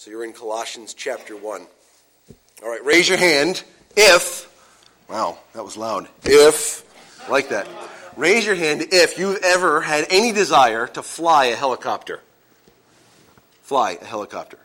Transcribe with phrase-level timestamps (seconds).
[0.00, 1.66] So you're in Colossians chapter 1.
[2.62, 3.62] All right, raise your hand
[3.94, 4.50] if,
[5.10, 6.08] wow, that was loud.
[6.24, 7.68] If, like that.
[8.16, 12.20] Raise your hand if you've ever had any desire to fly a helicopter.
[13.60, 14.56] Fly a helicopter.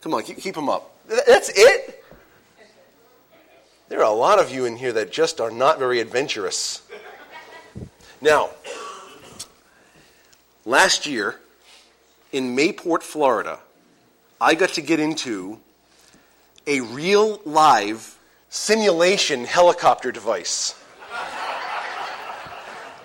[0.00, 0.90] Come on, keep, keep them up.
[1.06, 2.02] That's it?
[3.90, 6.80] There are a lot of you in here that just are not very adventurous.
[8.22, 8.48] Now,
[10.64, 11.40] last year
[12.32, 13.58] in Mayport, Florida,
[14.40, 15.58] I got to get into
[16.66, 18.18] a real live
[18.50, 20.74] simulation helicopter device.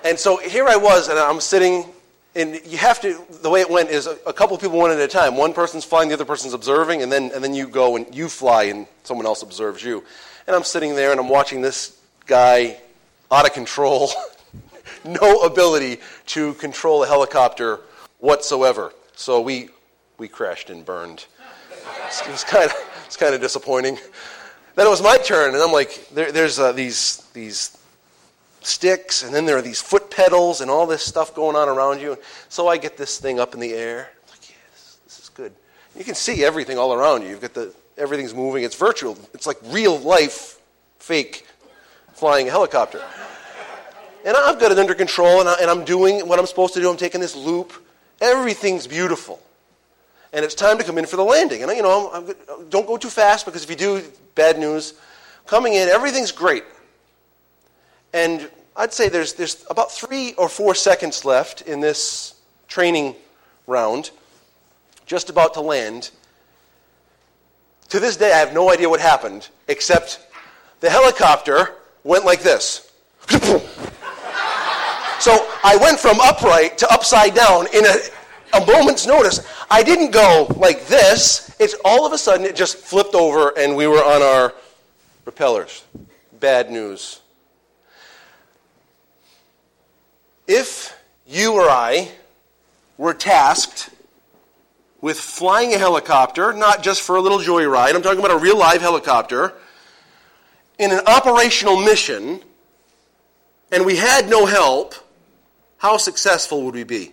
[0.03, 1.85] and so here I was, and I'm sitting,
[2.35, 4.99] and you have to, the way it went is a, a couple people one at
[4.99, 5.37] a time.
[5.37, 8.27] One person's flying, the other person's observing, and then, and then you go and you
[8.27, 10.03] fly, and someone else observes you.
[10.47, 12.77] And I'm sitting there, and I'm watching this guy
[13.31, 14.11] out of control,
[15.05, 17.79] no ability to control a helicopter
[18.19, 18.91] whatsoever.
[19.15, 19.69] So we
[20.21, 21.25] we crashed and burned.
[22.27, 23.97] It was kind of, kind of disappointing.
[24.75, 27.75] Then it was my turn, and I'm like, there, there's uh, these, these
[28.61, 32.01] sticks, and then there are these foot pedals, and all this stuff going on around
[32.01, 32.19] you.
[32.49, 34.11] So I get this thing up in the air.
[34.25, 35.53] I'm like, yes, this is good.
[35.97, 37.29] You can see everything all around you.
[37.29, 38.63] You've got the, everything's moving.
[38.63, 39.17] It's virtual.
[39.33, 40.59] It's like real life,
[40.99, 41.47] fake
[42.13, 43.01] flying helicopter.
[44.23, 46.79] And I've got it under control, and, I, and I'm doing what I'm supposed to
[46.79, 46.91] do.
[46.91, 47.73] I'm taking this loop.
[48.21, 49.41] Everything's beautiful
[50.33, 51.63] and it's time to come in for the landing.
[51.63, 52.33] And, you know, I'm,
[52.69, 54.03] don't go too fast because if you do,
[54.35, 54.93] bad news.
[55.45, 56.63] Coming in, everything's great.
[58.13, 62.35] And I'd say there's, there's about three or four seconds left in this
[62.67, 63.15] training
[63.67, 64.11] round,
[65.05, 66.11] just about to land.
[67.89, 70.25] To this day, I have no idea what happened, except
[70.79, 72.91] the helicopter went like this.
[75.19, 77.95] so I went from upright to upside down in a
[78.53, 79.45] a moment's notice.
[79.69, 81.55] I didn't go like this.
[81.59, 84.53] It's all of a sudden it just flipped over and we were on our
[85.23, 85.83] propellers.
[86.39, 87.19] Bad news.
[90.47, 92.09] If you or I
[92.97, 93.89] were tasked
[94.99, 98.57] with flying a helicopter, not just for a little joyride, I'm talking about a real
[98.57, 99.53] live helicopter,
[100.77, 102.41] in an operational mission,
[103.71, 104.93] and we had no help,
[105.77, 107.11] how successful would we be?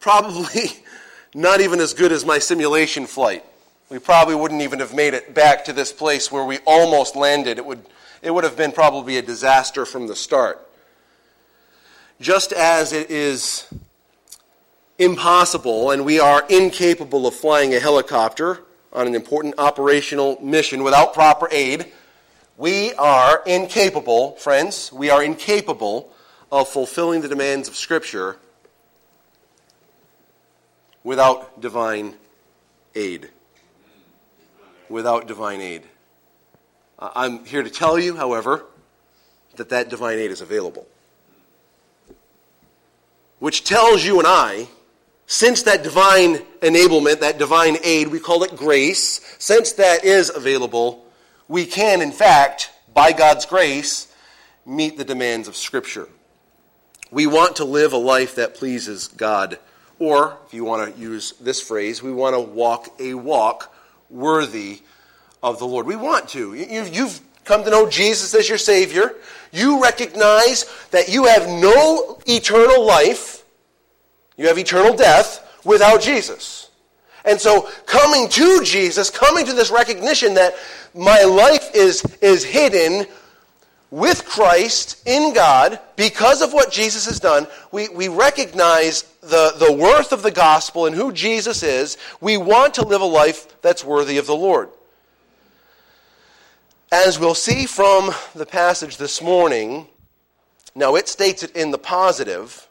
[0.00, 0.70] Probably
[1.34, 3.44] not even as good as my simulation flight.
[3.88, 7.58] We probably wouldn't even have made it back to this place where we almost landed.
[7.58, 7.84] It would,
[8.22, 10.66] it would have been probably a disaster from the start.
[12.20, 13.66] Just as it is
[14.98, 18.60] impossible and we are incapable of flying a helicopter
[18.92, 21.86] on an important operational mission without proper aid,
[22.56, 26.12] we are incapable, friends, we are incapable
[26.52, 28.36] of fulfilling the demands of Scripture
[31.04, 32.14] without divine
[32.94, 33.30] aid.
[34.88, 35.82] Without divine aid.
[36.98, 38.64] Uh, I'm here to tell you, however,
[39.56, 40.86] that that divine aid is available.
[43.38, 44.68] Which tells you and I,
[45.26, 51.04] since that divine enablement, that divine aid, we call it grace, since that is available,
[51.48, 54.12] we can, in fact, by God's grace,
[54.66, 56.08] meet the demands of Scripture.
[57.10, 59.58] We want to live a life that pleases God
[60.00, 63.72] or, if you want to use this phrase, we want to walk a walk
[64.08, 64.80] worthy
[65.42, 65.86] of the Lord.
[65.86, 66.54] We want to.
[66.54, 69.14] You've come to know Jesus as your Savior.
[69.52, 73.44] You recognize that you have no eternal life,
[74.38, 76.70] you have eternal death without Jesus.
[77.26, 80.54] And so, coming to Jesus, coming to this recognition that
[80.94, 83.06] my life is, is hidden
[83.90, 89.72] with Christ in God, because of what Jesus has done, we, we recognize the, the
[89.72, 91.96] worth of the gospel and who Jesus is.
[92.20, 94.68] We want to live a life that's worthy of the Lord.
[96.92, 99.86] As we'll see from the passage this morning,
[100.74, 102.68] now it states it in the positive,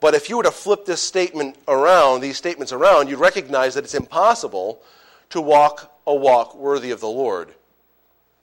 [0.00, 3.84] but if you were to flip this statement around, these statements around, you'd recognize that
[3.84, 4.82] it's impossible
[5.30, 7.54] to walk a walk worthy of the Lord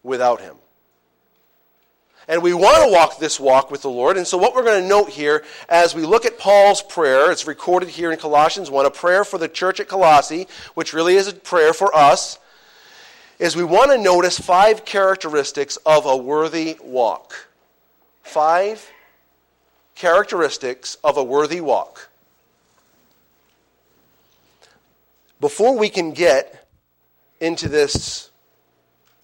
[0.04, 0.56] without Him.
[2.30, 4.16] And we want to walk this walk with the Lord.
[4.16, 7.48] And so, what we're going to note here as we look at Paul's prayer, it's
[7.48, 11.28] recorded here in Colossians 1, a prayer for the church at Colossae, which really is
[11.28, 12.38] a prayer for us,
[13.40, 17.48] is we want to notice five characteristics of a worthy walk.
[18.22, 18.92] Five
[19.96, 22.10] characteristics of a worthy walk.
[25.42, 26.68] Before we can get
[27.40, 28.29] into this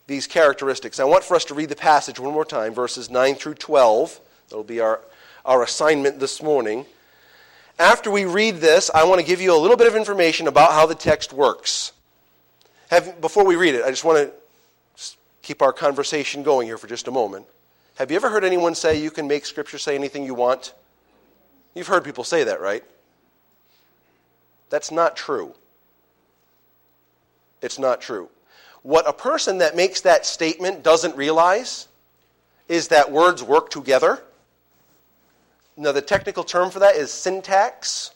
[0.07, 0.99] these characteristics.
[0.99, 4.19] I want for us to read the passage one more time, verses 9 through 12.
[4.49, 5.01] That'll be our,
[5.43, 6.85] our assignment this morning.
[7.79, 10.71] after we read this, I want to give you a little bit of information about
[10.71, 11.91] how the text works.
[12.89, 16.87] Have, before we read it, I just want to keep our conversation going here for
[16.87, 17.45] just a moment.
[17.95, 20.73] Have you ever heard anyone say you can make Scripture say anything you want?
[21.73, 22.83] You've heard people say that, right?
[24.69, 25.53] That's not true.
[27.61, 28.29] It's not true.
[28.85, 31.87] What a person that makes that statement doesn't realize
[32.67, 34.23] is that words work together.
[35.75, 38.11] Now, the technical term for that is syntax,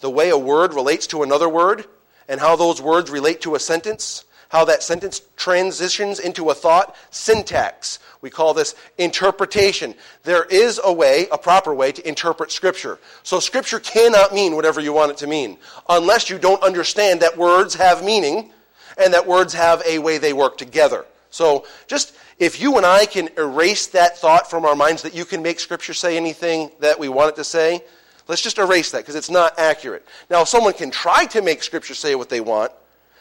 [0.00, 1.84] the way a word relates to another word,
[2.26, 6.96] and how those words relate to a sentence, how that sentence transitions into a thought.
[7.12, 8.00] Syntax.
[8.20, 9.94] We call this interpretation.
[10.24, 12.98] There is a way, a proper way, to interpret Scripture.
[13.22, 15.56] So, Scripture cannot mean whatever you want it to mean,
[15.88, 18.50] unless you don't understand that words have meaning
[18.96, 21.04] and that words have a way they work together.
[21.30, 25.24] So, just if you and I can erase that thought from our minds that you
[25.24, 27.82] can make Scripture say anything that we want it to say,
[28.28, 30.06] let's just erase that because it's not accurate.
[30.30, 32.72] Now, someone can try to make Scripture say what they want,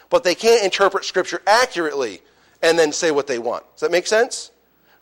[0.10, 2.22] but they can't interpret Scripture accurately
[2.62, 3.64] and then say what they want.
[3.74, 4.52] Does that make sense?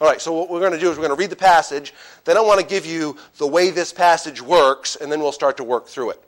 [0.02, 1.94] All right, so what we're going to do is we're going to read the passage.
[2.26, 5.58] Then I want to give you the way this passage works, and then we'll start
[5.58, 6.24] to work through it.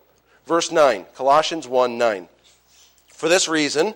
[0.46, 2.28] Verse 9, Colossians 1 9.
[3.08, 3.96] For this reason,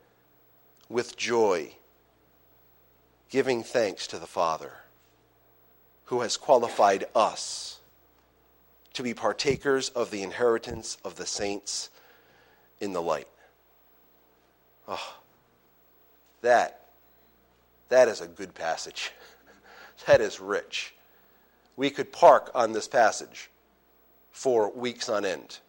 [0.91, 1.71] with joy
[3.29, 4.73] giving thanks to the Father
[6.05, 7.79] who has qualified us
[8.93, 11.89] to be partakers of the inheritance of the saints
[12.81, 13.29] in the light.
[14.87, 15.15] Oh,
[16.41, 16.81] that,
[17.87, 19.11] that is a good passage.
[20.07, 20.93] that is rich.
[21.77, 23.49] We could park on this passage
[24.31, 25.59] for weeks on end.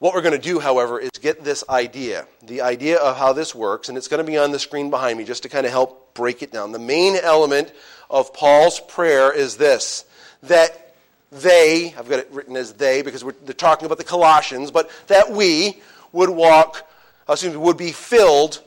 [0.00, 3.54] What we're going to do, however, is get this idea, the idea of how this
[3.54, 5.72] works, and it's going to be on the screen behind me just to kind of
[5.72, 6.72] help break it down.
[6.72, 7.70] The main element
[8.08, 10.06] of Paul's prayer is this
[10.44, 10.94] that
[11.30, 15.30] they, I've got it written as they because they're talking about the Colossians, but that
[15.30, 15.82] we
[16.12, 16.90] would walk,
[17.28, 18.62] uh, excuse me, would be filled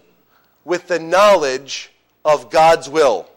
[0.66, 1.92] with the knowledge
[2.24, 3.28] of God's will.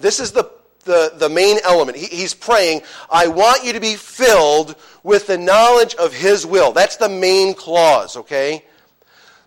[0.00, 0.50] This is the
[0.84, 1.96] the, the main element.
[1.96, 6.72] He, he's praying, I want you to be filled with the knowledge of His will.
[6.72, 8.64] That's the main clause, okay?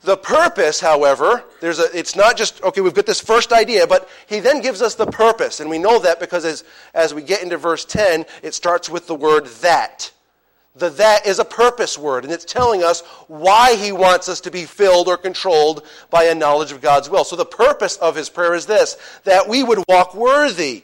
[0.01, 4.07] The purpose, however, there's a, it's not just, okay, we've got this first idea, but
[4.27, 5.59] he then gives us the purpose.
[5.59, 6.63] And we know that because as,
[6.93, 10.11] as we get into verse 10, it starts with the word that.
[10.75, 14.51] The that is a purpose word, and it's telling us why he wants us to
[14.51, 17.23] be filled or controlled by a knowledge of God's will.
[17.23, 20.83] So the purpose of his prayer is this that we would walk worthy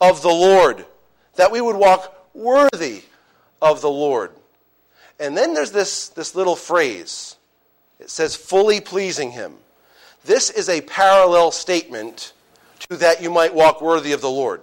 [0.00, 0.84] of the Lord,
[1.36, 3.02] that we would walk worthy
[3.62, 4.32] of the Lord.
[5.18, 7.36] And then there's this, this little phrase.
[8.00, 9.54] It says, fully pleasing him.
[10.24, 12.32] This is a parallel statement
[12.90, 14.62] to that you might walk worthy of the Lord.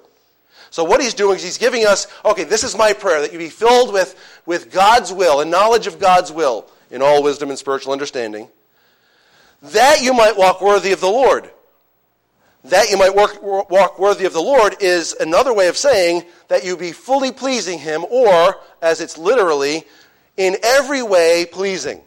[0.69, 3.39] So what he's doing is he's giving us, okay, this is my prayer, that you
[3.39, 7.59] be filled with, with God's will and knowledge of God's will in all wisdom and
[7.59, 8.47] spiritual understanding,
[9.61, 11.49] that you might walk worthy of the Lord
[12.65, 16.63] that you might work, walk worthy of the Lord is another way of saying that
[16.63, 19.83] you be fully pleasing Him, or, as it's literally,
[20.37, 22.01] in every way pleasing.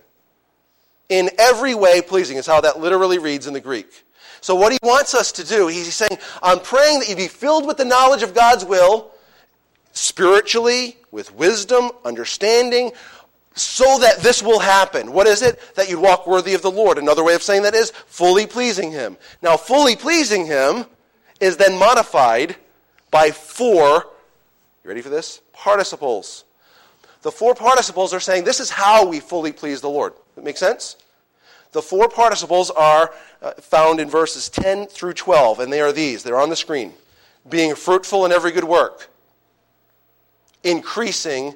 [1.08, 4.04] In every way pleasing is how that literally reads in the Greek.
[4.40, 7.66] So, what he wants us to do, he's saying, I'm praying that you be filled
[7.66, 9.10] with the knowledge of God's will,
[9.92, 12.92] spiritually, with wisdom, understanding,
[13.54, 15.12] so that this will happen.
[15.12, 15.60] What is it?
[15.76, 16.98] That you walk worthy of the Lord.
[16.98, 19.16] Another way of saying that is fully pleasing Him.
[19.42, 20.86] Now, fully pleasing Him
[21.40, 22.56] is then modified
[23.10, 24.06] by four,
[24.82, 25.40] you ready for this?
[25.52, 26.44] Participles.
[27.22, 30.14] The four participles are saying this is how we fully please the Lord.
[30.34, 30.96] That make sense?
[31.70, 36.22] The four participles are uh, found in verses 10 through 12, and they are these.
[36.22, 36.92] They're on the screen.
[37.48, 39.10] Being fruitful in every good work,
[40.62, 41.54] increasing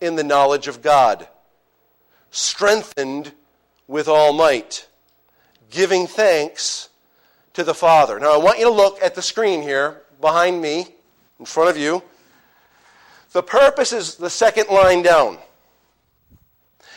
[0.00, 1.28] in the knowledge of God
[2.34, 3.32] strengthened
[3.86, 4.88] with all might,
[5.70, 6.88] giving thanks
[7.52, 8.18] to the Father.
[8.18, 10.88] Now, I want you to look at the screen here behind me,
[11.38, 12.02] in front of you.
[13.32, 15.38] The purpose is the second line down.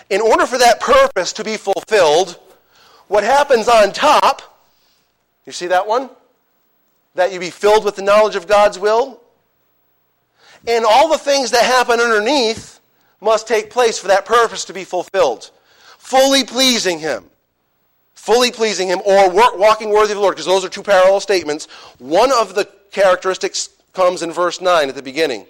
[0.09, 2.39] In order for that purpose to be fulfilled,
[3.07, 4.59] what happens on top,
[5.45, 6.09] you see that one?
[7.13, 9.21] That you be filled with the knowledge of God's will.
[10.67, 12.76] And all the things that happen underneath
[13.21, 15.51] must take place for that purpose to be fulfilled.
[15.97, 17.25] Fully pleasing Him.
[18.13, 21.65] Fully pleasing Him or walking worthy of the Lord, because those are two parallel statements.
[21.99, 25.45] One of the characteristics comes in verse 9 at the beginning.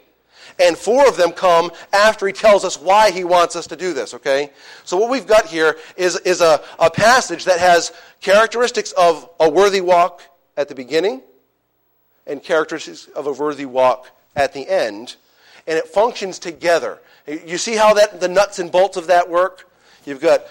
[0.59, 3.93] And four of them come after he tells us why he wants us to do
[3.93, 4.51] this, okay?
[4.85, 9.49] So what we've got here is, is a, a passage that has characteristics of a
[9.49, 10.23] worthy walk
[10.55, 11.21] at the beginning
[12.25, 15.15] and characteristics of a worthy walk at the end.
[15.67, 16.99] And it functions together.
[17.27, 19.69] You see how that the nuts and bolts of that work?
[20.05, 20.45] You've got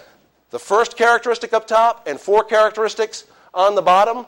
[0.50, 4.26] the first characteristic up top and four characteristics on the bottom.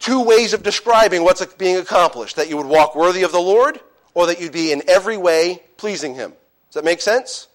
[0.00, 3.78] Two ways of describing what's being accomplished that you would walk worthy of the Lord
[4.14, 6.32] or that you'd be in every way pleasing Him.
[6.68, 7.46] Does that make sense?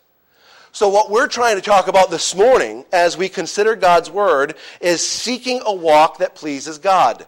[0.72, 5.06] So, what we're trying to talk about this morning as we consider God's Word is
[5.06, 7.26] seeking a walk that pleases God.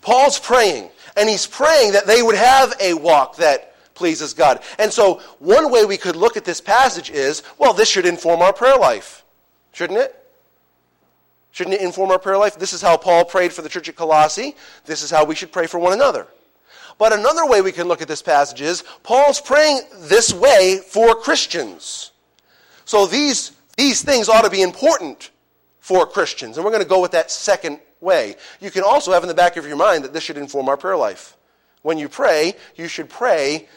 [0.00, 4.62] Paul's praying, and he's praying that they would have a walk that pleases God.
[4.78, 8.42] And so, one way we could look at this passage is well, this should inform
[8.42, 9.24] our prayer life,
[9.72, 10.18] shouldn't it?
[11.52, 12.58] Shouldn't it inform our prayer life?
[12.58, 14.56] This is how Paul prayed for the church at Colossae.
[14.86, 16.26] This is how we should pray for one another.
[16.98, 21.14] But another way we can look at this passage is Paul's praying this way for
[21.14, 22.12] Christians.
[22.84, 25.30] So these, these things ought to be important
[25.80, 26.56] for Christians.
[26.56, 28.36] And we're going to go with that second way.
[28.60, 30.76] You can also have in the back of your mind that this should inform our
[30.76, 31.36] prayer life.
[31.82, 33.68] When you pray, you should pray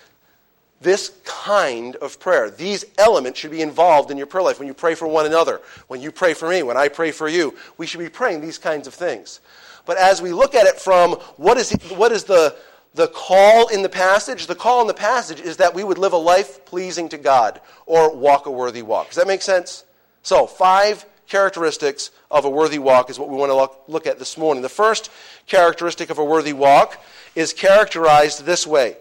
[0.82, 2.50] this kind of prayer.
[2.50, 4.60] These elements should be involved in your prayer life.
[4.60, 7.27] When you pray for one another, when you pray for me, when I pray for
[7.27, 9.39] you, we should be praying these kinds of things.
[9.86, 12.55] But as we look at it from what is, what is the,
[12.94, 16.13] the call in the passage, the call in the passage is that we would live
[16.13, 19.08] a life pleasing to God or walk a worthy walk.
[19.08, 19.86] Does that make sense?
[20.24, 24.20] So, five characteristics of a worthy walk is what we want to look, look at
[24.20, 24.62] this morning.
[24.62, 25.10] The first
[25.48, 27.03] characteristic of a worthy walk
[27.36, 28.98] is characterized this way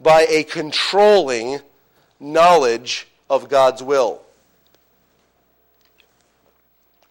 [0.00, 1.60] by a controlling
[2.18, 4.22] knowledge of God's will.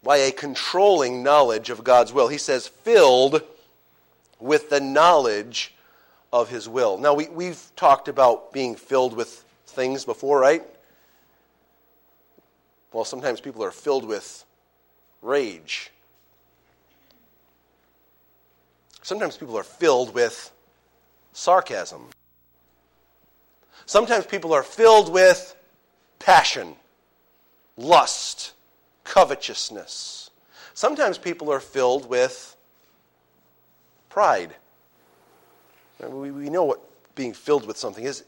[0.02, 2.28] By a controlling knowledge of God's will.
[2.28, 3.42] He says, filled
[4.40, 5.74] with the knowledge
[6.32, 6.98] of His will.
[6.98, 10.64] Now, we, we've talked about being filled with things before, right?
[12.92, 14.44] Well, sometimes people are filled with
[15.22, 15.90] rage.
[19.02, 20.50] Sometimes people are filled with
[21.32, 22.08] sarcasm.
[23.90, 25.56] Sometimes people are filled with
[26.20, 26.76] passion,
[27.76, 28.52] lust,
[29.02, 30.30] covetousness.
[30.74, 32.54] Sometimes people are filled with
[34.08, 34.54] pride.
[35.98, 36.80] We, we know what
[37.16, 38.22] being filled with something is.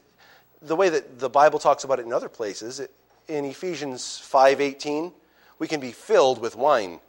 [0.61, 2.81] The way that the Bible talks about it in other places,
[3.29, 5.13] in Ephesians 5:18,
[5.59, 6.99] we can be filled with wine.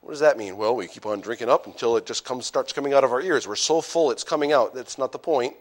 [0.00, 0.56] What does that mean?
[0.56, 3.20] Well, we keep on drinking up until it just comes, starts coming out of our
[3.20, 3.46] ears.
[3.46, 4.74] We're so full it's coming out.
[4.74, 5.56] That's not the point.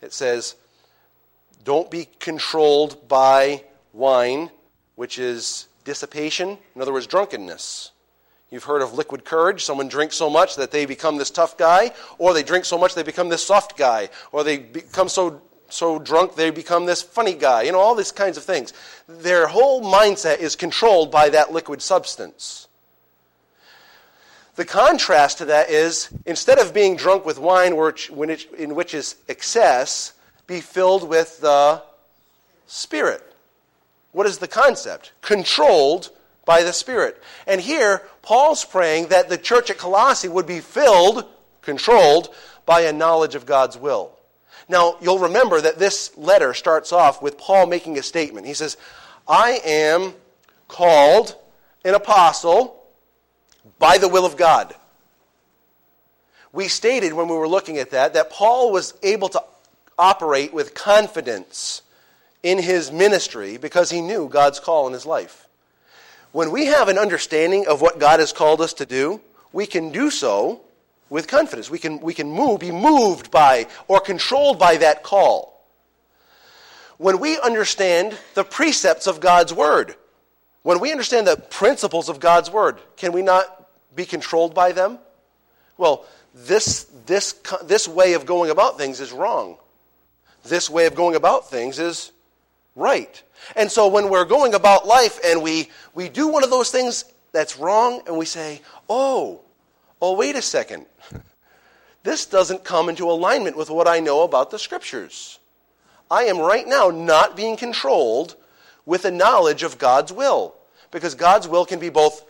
[0.00, 0.54] It says,
[1.66, 4.50] don't be controlled by wine,
[4.94, 6.56] which is dissipation.
[6.76, 7.90] In other words, drunkenness.
[8.50, 9.64] You've heard of liquid courage.
[9.64, 12.94] Someone drinks so much that they become this tough guy, or they drink so much
[12.94, 17.34] they become this soft guy, or they become so so drunk they become this funny
[17.34, 17.62] guy.
[17.62, 18.72] You know, all these kinds of things.
[19.08, 22.68] Their whole mindset is controlled by that liquid substance.
[24.54, 28.08] The contrast to that is instead of being drunk with wine which,
[28.56, 30.12] in which is excess,
[30.46, 31.82] be filled with the
[32.66, 33.22] Spirit.
[34.12, 35.12] What is the concept?
[35.22, 36.10] Controlled
[36.44, 37.22] by the Spirit.
[37.46, 41.24] And here, Paul's praying that the church at Colossae would be filled,
[41.62, 42.34] controlled,
[42.64, 44.12] by a knowledge of God's will.
[44.68, 48.46] Now, you'll remember that this letter starts off with Paul making a statement.
[48.46, 48.76] He says,
[49.28, 50.14] I am
[50.66, 51.36] called
[51.84, 52.82] an apostle
[53.78, 54.74] by the will of God.
[56.52, 59.42] We stated when we were looking at that that Paul was able to
[59.98, 61.82] operate with confidence
[62.42, 65.48] in his ministry because he knew God's call in his life.
[66.32, 69.20] When we have an understanding of what God has called us to do,
[69.52, 70.60] we can do so
[71.08, 71.70] with confidence.
[71.70, 75.64] We can, we can move, be moved by or controlled by that call.
[76.98, 79.94] When we understand the precepts of God's Word,
[80.62, 84.98] when we understand the principles of God's Word, can we not be controlled by them?
[85.78, 87.32] Well, this, this,
[87.64, 89.56] this way of going about things is wrong.
[90.48, 92.12] This way of going about things is
[92.74, 93.22] right.
[93.54, 97.04] And so when we're going about life and we, we do one of those things
[97.32, 99.40] that's wrong and we say, oh,
[100.00, 100.86] oh, wait a second.
[102.02, 105.40] This doesn't come into alignment with what I know about the scriptures.
[106.08, 108.36] I am right now not being controlled
[108.84, 110.54] with a knowledge of God's will.
[110.92, 112.24] Because God's will can be both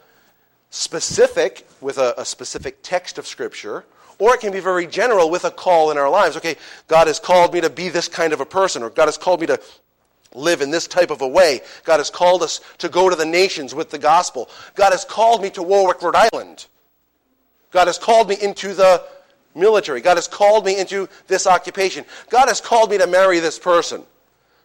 [0.70, 3.85] specific with a, a, specific text of Scripture,
[4.18, 6.37] or it can be very general with a call in our lives.
[6.37, 6.56] Okay,
[6.88, 9.40] God has called me to be this kind of a person, or God has called
[9.40, 9.61] me to
[10.35, 11.61] live in this type of a way.
[11.85, 14.50] God has called us to go to the nations with the gospel.
[14.75, 16.66] God has called me to Warwick, Rhode Island.
[17.70, 19.04] God has called me into the
[19.54, 20.00] military.
[20.00, 22.04] God has called me into this occupation.
[22.30, 24.02] God has called me to marry this person.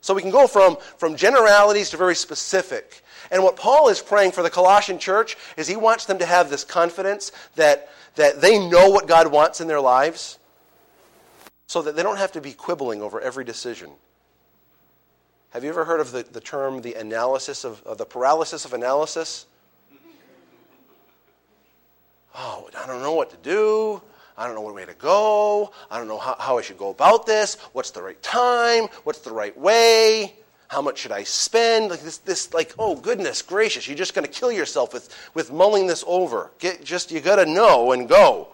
[0.01, 3.03] So we can go from, from generalities to very specific.
[3.29, 6.50] And what Paul is praying for the Colossian church is he wants them to have
[6.50, 10.39] this confidence that, that they know what God wants in their lives
[11.68, 13.91] so that they don't have to be quibbling over every decision.
[15.51, 18.74] Have you ever heard of the, the term the analysis of, of the paralysis of
[18.74, 19.46] analysis?
[22.34, 24.01] Oh, I don't know what to do.
[24.38, 25.74] I don't know what way to go.
[25.89, 27.56] I don't know how, how I should go about this.
[27.74, 28.86] What's the right time?
[29.03, 30.34] What's the right way?
[30.72, 31.90] How much should I spend?
[31.90, 35.51] Like this, this like, oh goodness gracious, you're just going to kill yourself with, with
[35.51, 36.50] mulling this over.
[36.60, 38.48] Get, just, you got to know and go.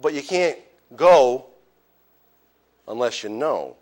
[0.00, 0.56] But you can't
[0.94, 1.46] go
[2.86, 3.74] unless you know.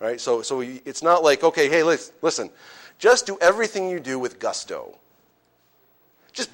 [0.00, 0.18] Right?
[0.18, 2.48] So, so it's not like, okay, hey, listen,
[2.98, 4.96] just do everything you do with gusto.
[6.32, 6.48] Just,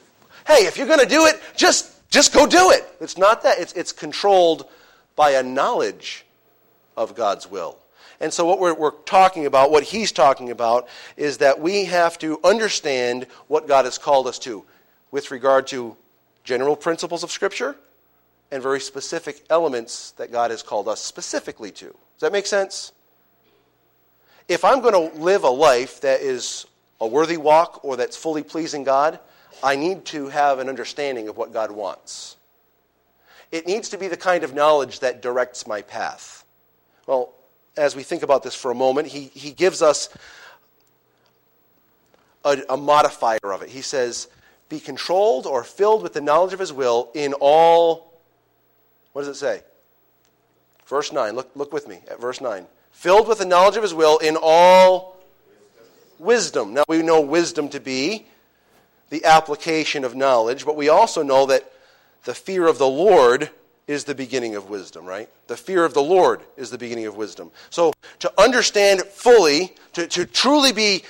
[0.49, 2.85] hey, if you're going to do it, just, just go do it.
[3.01, 3.61] It's not that.
[3.61, 4.69] It's, it's controlled
[5.15, 6.27] by a knowledge
[6.97, 7.79] of God's will.
[8.21, 12.19] And so, what we're, we're talking about, what he's talking about, is that we have
[12.19, 14.65] to understand what God has called us to
[15.11, 15.97] with regard to
[16.45, 17.77] general principles of Scripture
[18.51, 21.87] and very specific elements that God has called us specifically to.
[21.87, 22.93] Does that make sense?
[24.49, 26.67] If I'm going to live a life that is
[27.01, 29.19] a worthy walk or that's fully pleasing God,
[29.63, 32.37] I need to have an understanding of what God wants.
[33.51, 36.45] It needs to be the kind of knowledge that directs my path.
[37.07, 37.33] Well,
[37.77, 40.09] as we think about this for a moment, he, he gives us
[42.45, 43.69] a, a modifier of it.
[43.69, 44.29] He says,
[44.69, 48.13] Be controlled or filled with the knowledge of his will in all.
[49.13, 49.63] What does it say?
[50.87, 51.35] Verse 9.
[51.35, 54.37] Look, look with me at verse 9 filled with the knowledge of his will in
[54.41, 55.19] all
[56.19, 56.73] wisdom.
[56.73, 58.25] Now, we know wisdom to be
[59.11, 61.71] the application of knowledge, but we also know that
[62.25, 63.51] the fear of the Lord
[63.87, 65.29] is the beginning of wisdom, right?
[65.47, 67.51] The fear of the Lord is the beginning of wisdom.
[67.71, 71.05] So, to understand fully, to, to truly be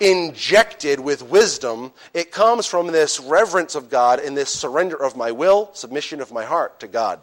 [0.00, 5.32] injected with wisdom, it comes from this reverence of God and this surrender of my
[5.32, 7.20] will, submission of my heart to God.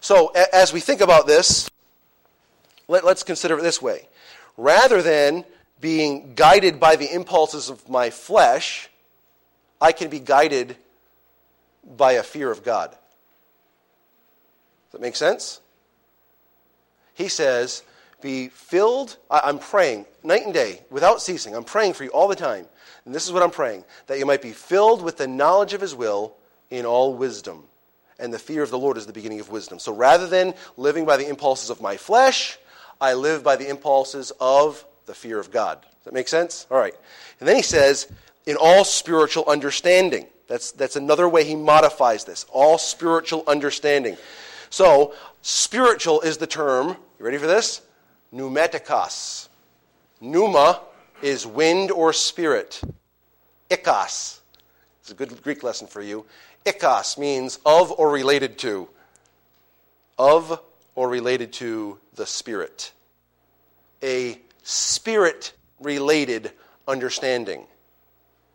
[0.00, 1.70] So, as we think about this,
[2.88, 4.08] let, us consider it this way.
[4.56, 5.44] Rather than
[5.80, 8.90] being guided by the impulses of my flesh,
[9.80, 10.76] I can be guided
[11.96, 12.96] by a fear of God.
[14.88, 15.60] Does that make sense?
[17.14, 17.82] He says,
[18.20, 19.16] Be filled.
[19.30, 21.54] I, am praying night and day without ceasing.
[21.54, 22.66] I'm praying for you all the time.
[23.04, 25.80] And this is what I'm praying that you might be filled with the knowledge of
[25.80, 26.34] His will
[26.70, 27.64] in all wisdom.
[28.18, 29.78] And the fear of the Lord is the beginning of wisdom.
[29.78, 32.58] So rather than living by the impulses of my flesh,
[33.00, 35.80] I live by the impulses of the fear of God.
[35.82, 36.66] Does that make sense?
[36.70, 36.94] All right.
[37.38, 38.10] And then he says,
[38.48, 40.26] in all spiritual understanding.
[40.48, 42.46] That's, that's another way he modifies this.
[42.50, 44.16] All spiritual understanding.
[44.70, 47.82] So, spiritual is the term, you ready for this?
[48.34, 49.48] Pneumatikos.
[50.20, 50.82] Pneuma
[51.22, 52.80] is wind or spirit.
[53.70, 54.40] Ikos.
[55.00, 56.26] It's a good Greek lesson for you.
[56.66, 58.88] Ikos means of or related to.
[60.18, 60.60] Of
[60.94, 62.92] or related to the Spirit.
[64.02, 66.52] A spirit related
[66.86, 67.66] understanding.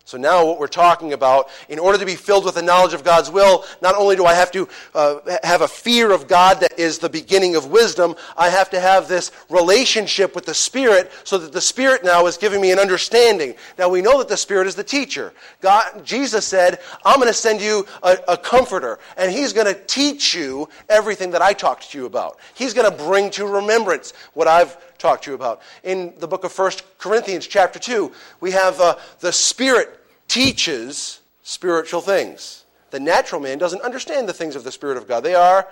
[0.05, 3.05] So now, what we're talking about, in order to be filled with the knowledge of
[3.05, 6.77] God's will, not only do I have to uh, have a fear of God that
[6.77, 11.37] is the beginning of wisdom, I have to have this relationship with the Spirit so
[11.37, 13.55] that the Spirit now is giving me an understanding.
[13.79, 15.31] Now, we know that the Spirit is the teacher.
[15.61, 19.79] God, Jesus said, I'm going to send you a, a comforter, and He's going to
[19.85, 22.39] teach you everything that I talked to you about.
[22.55, 25.61] He's going to bring to remembrance what I've talked to you about.
[25.83, 31.99] In the book of 1 Corinthians, chapter 2, we have uh, the Spirit teaches spiritual
[31.99, 32.63] things.
[32.91, 35.21] The natural man doesn't understand the things of the Spirit of God.
[35.21, 35.67] They are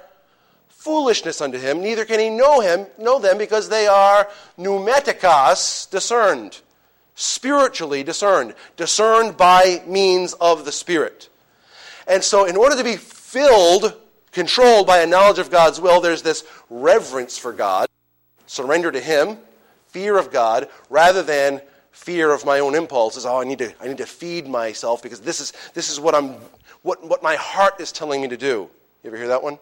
[0.67, 6.59] foolishness unto him, neither can he know him, know them, because they are pneumatikos, discerned,
[7.15, 11.29] spiritually discerned, discerned by means of the Spirit.
[12.05, 13.95] And so, in order to be filled,
[14.31, 17.87] controlled by a knowledge of God's will, there's this reverence for God
[18.51, 19.37] surrender to Him,
[19.87, 21.61] fear of God, rather than
[21.91, 23.25] fear of my own impulses.
[23.25, 26.13] Oh, I need to, I need to feed myself because this is, this is what,
[26.13, 26.35] I'm,
[26.81, 28.69] what, what my heart is telling me to do.
[29.03, 29.57] You ever hear that one?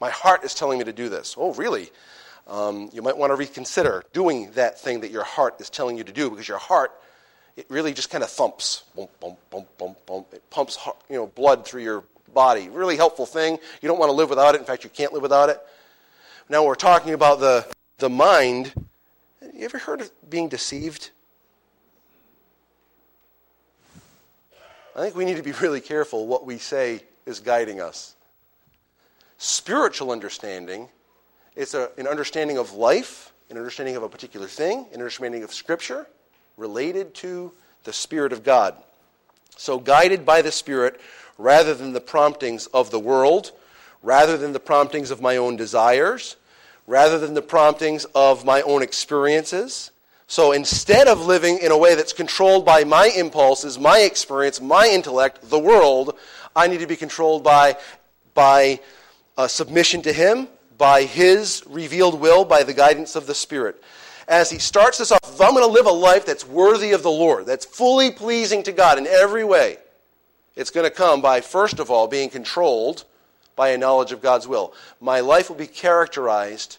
[0.00, 1.34] My heart is telling me to do this.
[1.36, 1.90] Oh, really?
[2.48, 6.04] Um, you might want to reconsider doing that thing that your heart is telling you
[6.04, 6.92] to do because your heart,
[7.56, 8.84] it really just kind of thumps.
[8.96, 10.24] Boom, boom, boom, boom, boom.
[10.32, 10.78] It pumps
[11.10, 12.70] you know, blood through your body.
[12.70, 13.58] Really helpful thing.
[13.82, 14.60] You don't want to live without it.
[14.60, 15.60] In fact, you can't live without it.
[16.48, 18.72] Now we're talking about the the mind,
[19.40, 21.10] You ever heard of being deceived?
[24.96, 28.14] I think we need to be really careful what we say is guiding us.
[29.38, 30.88] Spiritual understanding
[31.56, 35.52] is a, an understanding of life, an understanding of a particular thing, an understanding of
[35.52, 36.06] Scripture
[36.56, 37.52] related to
[37.84, 38.74] the Spirit of God.
[39.56, 41.00] So, guided by the Spirit
[41.38, 43.52] rather than the promptings of the world,
[44.02, 46.36] rather than the promptings of my own desires,
[46.86, 49.90] rather than the promptings of my own experiences.
[50.26, 54.86] So instead of living in a way that's controlled by my impulses, my experience, my
[54.86, 56.16] intellect, the world,
[56.56, 57.76] I need to be controlled by,
[58.32, 58.80] by
[59.36, 63.82] uh, submission to Him, by His revealed will, by the guidance of the Spirit.
[64.26, 67.10] As he starts this off, I'm going to live a life that's worthy of the
[67.10, 69.76] Lord, that's fully pleasing to God in every way,
[70.56, 73.04] it's going to come by, first of all, being controlled
[73.56, 74.72] by a knowledge of God's will.
[75.00, 76.78] My life will be characterized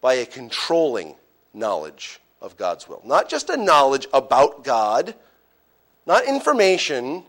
[0.00, 1.14] by a controlling
[1.52, 3.02] knowledge of God's will.
[3.04, 5.14] Not just a knowledge about God,
[6.06, 7.24] not information,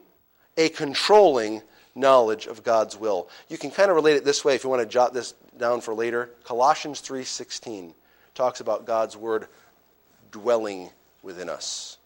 [0.57, 1.61] a controlling
[1.95, 3.27] knowledge of God's will.
[3.49, 5.81] You can kind of relate it this way if you want to jot this down
[5.81, 6.29] for later.
[6.43, 7.93] Colossians 3:16
[8.35, 9.47] talks about God's word
[10.31, 10.89] dwelling
[11.23, 11.97] within us.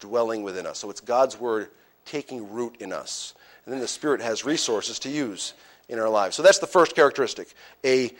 [0.00, 0.78] Dwelling within us.
[0.78, 1.68] So it's God's word
[2.04, 3.34] taking root in us.
[3.64, 5.52] And then the Spirit has resources to use
[5.88, 6.36] in our lives.
[6.36, 7.48] So that's the first characteristic
[7.84, 8.12] a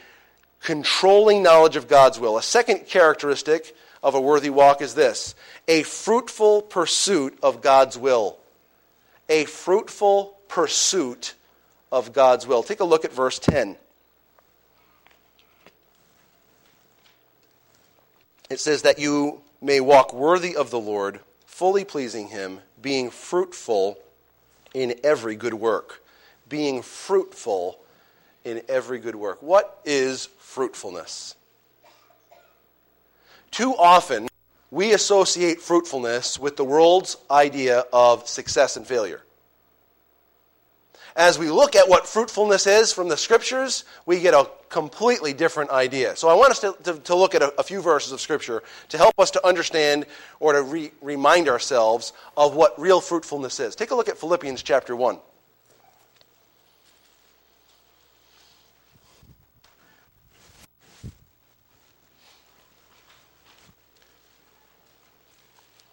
[0.61, 2.38] controlling knowledge of God's will.
[2.38, 5.35] A second characteristic of a worthy walk is this
[5.68, 8.38] a fruitful pursuit of God's will.
[9.29, 11.35] A fruitful pursuit
[11.90, 12.62] of God's will.
[12.62, 13.76] Take a look at verse 10.
[18.48, 23.98] It says that you may walk worthy of the Lord, fully pleasing Him, being fruitful
[24.72, 26.06] in every good work
[26.49, 27.79] being fruitful
[28.45, 29.43] in every good work.
[29.43, 31.35] What is fruitfulness?
[33.51, 34.29] Too often,
[34.71, 39.23] we associate fruitfulness with the world's idea of success and failure.
[41.17, 45.71] As we look at what fruitfulness is from the scriptures, we get a completely different
[45.71, 46.15] idea.
[46.15, 48.63] So I want us to, to, to look at a, a, few verses of scripture
[48.91, 50.05] to help us to understand
[50.41, 53.75] or to re, remind ourselves of what real fruitfulness is.
[53.75, 55.19] Take a look at Philippians chapter 1.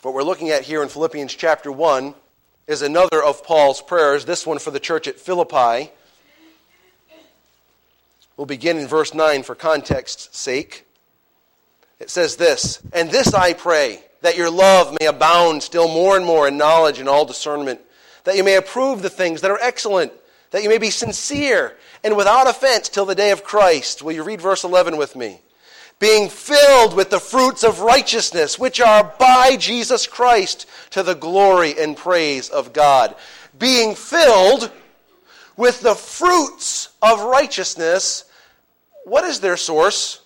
[0.04, 2.14] What we're looking at here in Philippians chapter 1
[2.68, 5.92] is another of Paul's prayers, this one for the church at Philippi.
[8.36, 10.86] We'll begin in verse 9 for context's sake.
[12.02, 16.26] It says this And this I pray, that your love may abound still more and
[16.26, 17.80] more in knowledge and all discernment,
[18.26, 20.12] that you may approve the things that are excellent,
[20.52, 24.04] that you may be sincere and without offense till the day of Christ.
[24.04, 25.40] Will you read verse 11 with me?
[26.04, 31.80] Being filled with the fruits of righteousness, which are by Jesus Christ, to the glory
[31.80, 33.16] and praise of God.
[33.58, 34.70] Being filled
[35.56, 38.26] with the fruits of righteousness,
[39.06, 40.20] what is their source?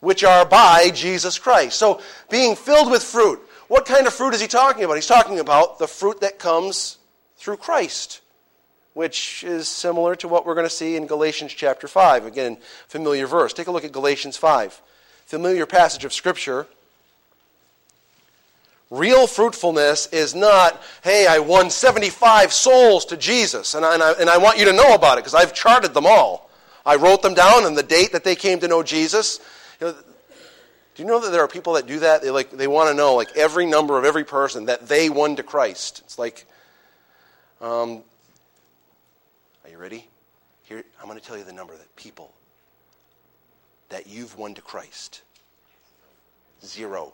[0.00, 1.78] Which are by Jesus Christ.
[1.78, 3.38] So, being filled with fruit.
[3.68, 4.94] What kind of fruit is he talking about?
[4.94, 6.96] He's talking about the fruit that comes
[7.36, 8.22] through Christ
[8.96, 12.24] which is similar to what we're going to see in Galatians chapter 5.
[12.24, 12.56] Again,
[12.88, 13.52] familiar verse.
[13.52, 14.80] Take a look at Galatians 5.
[15.26, 16.66] Familiar passage of Scripture.
[18.88, 24.12] Real fruitfulness is not, hey, I won 75 souls to Jesus, and I, and I,
[24.12, 26.48] and I want you to know about it because I've charted them all.
[26.86, 29.40] I wrote them down and the date that they came to know Jesus.
[29.78, 32.22] You know, do you know that there are people that do that?
[32.22, 35.36] They, like, they want to know like every number of every person that they won
[35.36, 36.00] to Christ.
[36.06, 36.46] It's like,
[37.60, 38.02] um,
[39.76, 40.06] you ready?
[40.62, 42.32] Here, I'm going to tell you the number that people
[43.90, 45.20] that you've won to Christ.
[46.64, 47.12] Zero.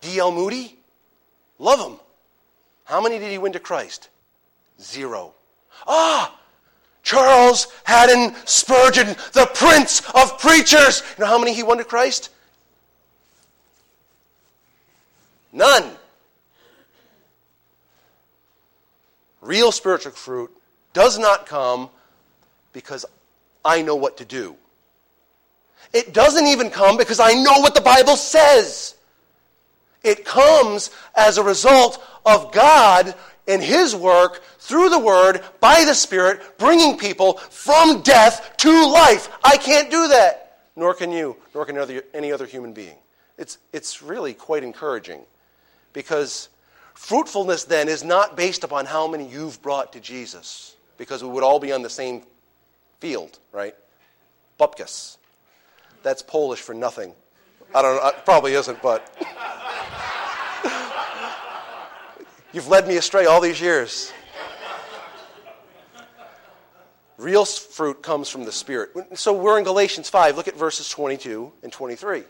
[0.00, 0.32] D.L.
[0.32, 0.76] Moody?
[1.58, 1.98] Love him.
[2.84, 4.08] How many did he win to Christ?
[4.80, 5.34] Zero.
[5.86, 6.38] Ah!
[7.02, 11.02] Charles Haddon Spurgeon, the prince of preachers.
[11.18, 12.30] You know how many he won to Christ?
[15.52, 15.84] None.
[19.46, 20.50] Real spiritual fruit
[20.92, 21.90] does not come
[22.72, 23.04] because
[23.64, 24.56] I know what to do.
[25.92, 28.94] It doesn't even come because I know what the Bible says.
[30.02, 33.14] It comes as a result of God
[33.48, 39.28] and His work through the Word, by the Spirit, bringing people from death to life.
[39.44, 40.58] I can't do that.
[40.74, 41.78] Nor can you, nor can
[42.12, 42.96] any other human being.
[43.38, 45.20] It's, it's really quite encouraging
[45.92, 46.48] because
[46.96, 51.44] Fruitfulness then is not based upon how many you've brought to Jesus, because we would
[51.44, 52.22] all be on the same
[53.00, 53.74] field, right?
[54.58, 55.18] Bupkis.
[56.02, 57.14] That's Polish for nothing.
[57.74, 59.14] I don't know, it probably isn't, but.
[62.52, 64.10] You've led me astray all these years.
[67.18, 68.90] Real fruit comes from the Spirit.
[69.14, 70.36] So we're in Galatians 5.
[70.36, 72.24] Look at verses 22 and 23.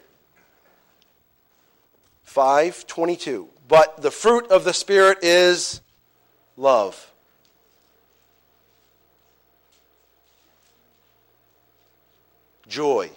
[2.27, 3.49] 5:22.
[3.69, 5.81] But the fruit of the Spirit is
[6.57, 7.13] love.
[12.69, 13.11] Joy.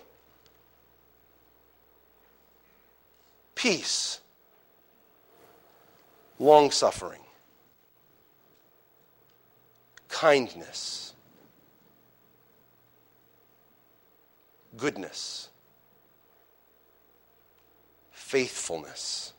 [3.55, 4.19] Peace.
[6.39, 7.21] Long suffering.
[10.07, 11.13] Kindness.
[14.77, 15.49] Goodness
[18.29, 19.33] faithfulness,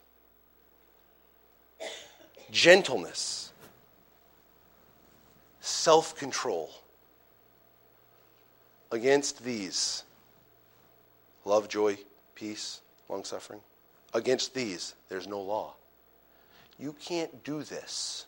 [2.51, 3.53] gentleness,
[5.61, 6.71] self control.
[8.93, 10.03] Against these,
[11.45, 11.97] love, joy,
[12.35, 13.61] peace, long suffering,
[14.13, 15.75] against these, there's no law.
[16.77, 18.27] You can't do this.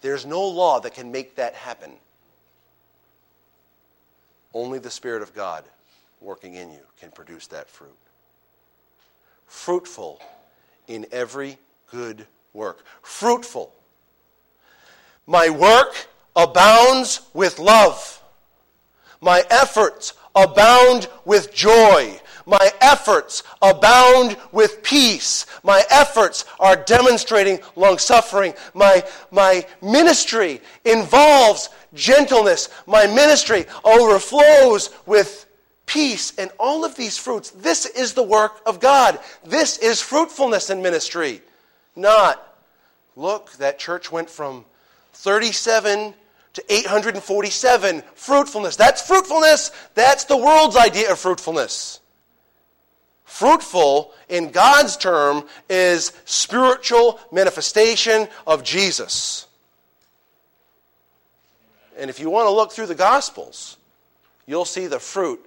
[0.00, 1.92] There's no law that can make that happen.
[4.54, 5.64] Only the Spirit of God
[6.20, 7.90] working in you can produce that fruit.
[9.46, 10.20] Fruitful
[10.86, 11.58] in every
[11.90, 12.26] good
[12.58, 12.84] work.
[13.02, 13.72] Fruitful.
[15.26, 18.22] My work abounds with love.
[19.20, 22.20] My efforts abound with joy.
[22.46, 25.46] My efforts abound with peace.
[25.62, 28.54] My efforts are demonstrating long suffering.
[28.74, 32.70] My, my ministry involves gentleness.
[32.86, 35.46] My ministry overflows with
[35.84, 37.50] peace and all of these fruits.
[37.50, 39.18] This is the work of God.
[39.44, 41.42] This is fruitfulness in ministry.
[41.96, 42.47] Not,
[43.18, 44.64] look, that church went from
[45.12, 46.14] 37
[46.54, 48.02] to 847.
[48.14, 48.76] Fruitfulness.
[48.76, 49.72] That's fruitfulness.
[49.94, 52.00] That's the world's idea of fruitfulness.
[53.24, 59.46] Fruitful, in God's term, is spiritual manifestation of Jesus.
[61.98, 63.76] And if you want to look through the Gospels,
[64.46, 65.44] you'll see the fruit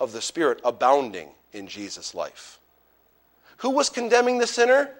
[0.00, 2.58] of the Spirit abounding in Jesus' life.
[3.58, 4.90] Who was condemning the sinner?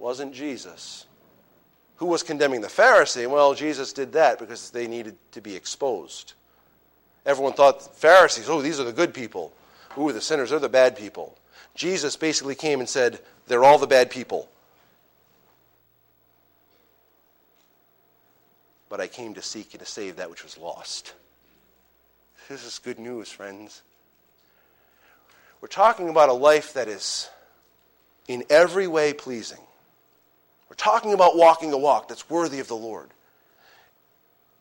[0.00, 1.04] Wasn't Jesus.
[1.96, 3.28] Who was condemning the Pharisee?
[3.28, 6.32] Well, Jesus did that because they needed to be exposed.
[7.26, 9.52] Everyone thought Pharisees, oh, these are the good people.
[9.94, 10.50] Are the sinners?
[10.50, 11.36] They're the bad people.
[11.74, 14.48] Jesus basically came and said, they're all the bad people.
[18.88, 21.12] But I came to seek and to save that which was lost.
[22.48, 23.82] This is good news, friends.
[25.60, 27.28] We're talking about a life that is
[28.26, 29.60] in every way pleasing.
[30.70, 33.10] We're talking about walking a walk that's worthy of the Lord.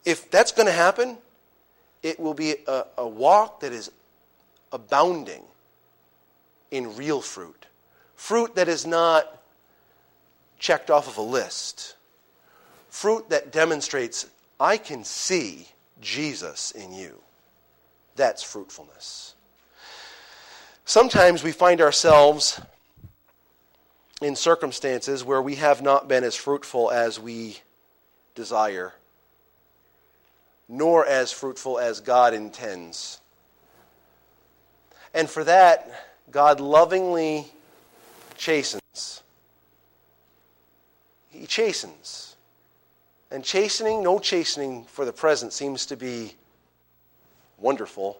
[0.04, 1.18] If that's going to happen,
[2.02, 3.92] it will be a, a walk that is
[4.74, 5.44] abounding
[6.72, 7.68] in real fruit.
[8.16, 9.42] Fruit that is not
[10.58, 11.96] checked off of a list.
[12.90, 14.26] Fruit that demonstrates,
[14.60, 15.68] I can see
[16.02, 17.22] Jesus in you.
[18.16, 19.36] That's fruitfulness.
[20.86, 22.60] Sometimes we find ourselves
[24.22, 27.58] in circumstances where we have not been as fruitful as we
[28.36, 28.94] desire,
[30.68, 33.22] nor as fruitful as God intends.
[35.14, 37.48] And for that, God lovingly
[38.38, 39.24] chastens.
[41.30, 42.36] He chastens.
[43.32, 46.34] And chastening, no chastening for the present, seems to be
[47.58, 48.20] wonderful.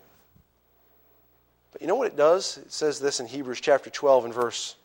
[1.72, 2.58] But you know what it does?
[2.58, 4.76] It says this in Hebrews chapter 12 and verse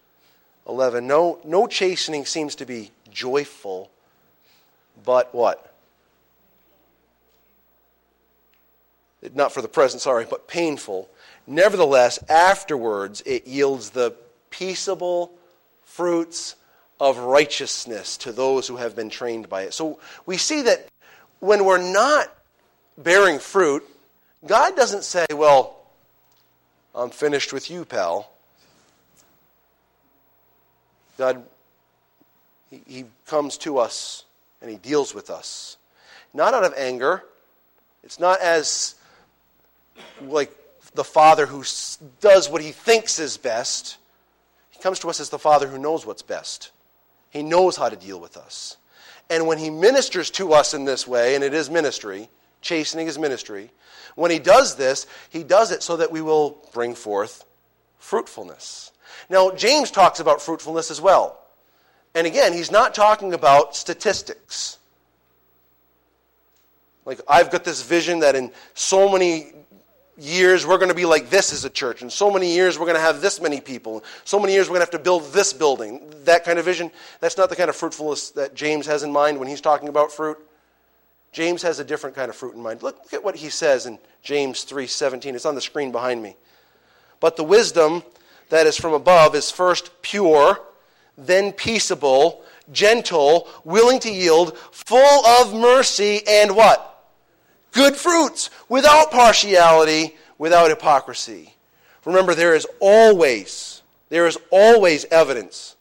[0.69, 1.07] 11.
[1.07, 3.91] No, no chastening seems to be joyful,
[5.05, 5.75] but what?
[9.35, 11.09] Not for the present, sorry, but painful.
[11.47, 14.15] Nevertheless, afterwards it yields the
[14.51, 15.33] peaceable
[15.83, 16.57] fruits
[17.01, 19.75] of righteousness to those who have been trained by it.
[19.75, 20.89] So we see that
[21.41, 22.33] when we're not
[22.97, 23.85] bearing fruit,
[24.47, 25.77] God doesn't say, Well,
[26.95, 28.31] I'm finished with you, pal.
[31.17, 31.45] God,
[32.71, 34.25] he, he comes to us
[34.65, 35.77] and He deals with us.
[36.33, 37.23] Not out of anger.
[38.03, 38.95] It's not as
[40.23, 40.51] like
[40.95, 41.63] the Father who
[42.21, 43.99] does what He thinks is best.
[44.71, 46.71] He comes to us as the Father who knows what's best.
[47.31, 48.79] He knows how to deal with us.
[49.31, 52.29] And when He ministers to us in this way, and it is ministry,
[52.63, 53.71] chastening is ministry,
[54.15, 57.45] when He does this, He does it so that we will bring forth
[57.99, 58.93] fruitfulness.
[59.29, 61.41] Now, James talks about fruitfulness as well.
[62.15, 64.79] And again, he's not talking about statistics.
[67.05, 69.53] Like, I've got this vision that in so many
[70.17, 72.03] years we're going to be like this as a church.
[72.03, 74.05] In so many years we're going to have this many people.
[74.25, 76.01] So many years we're going to have to build this building.
[76.25, 76.91] That kind of vision,
[77.21, 80.13] that's not the kind of fruitfulness that James has in mind when he's talking about
[80.13, 80.39] fruit.
[81.33, 82.83] James has a different kind of fruit in mind.
[82.83, 85.35] Look, look at what he says in James 3:17.
[85.35, 86.37] It's on the screen behind me.
[87.19, 88.05] But the wisdom
[88.51, 90.61] that is from above is first pure,
[91.17, 96.91] then peaceable, gentle, willing to yield, full of mercy and what?
[97.73, 101.55] Good fruits, without partiality, without hypocrisy.
[102.05, 105.77] Remember, there is always, there is always evidence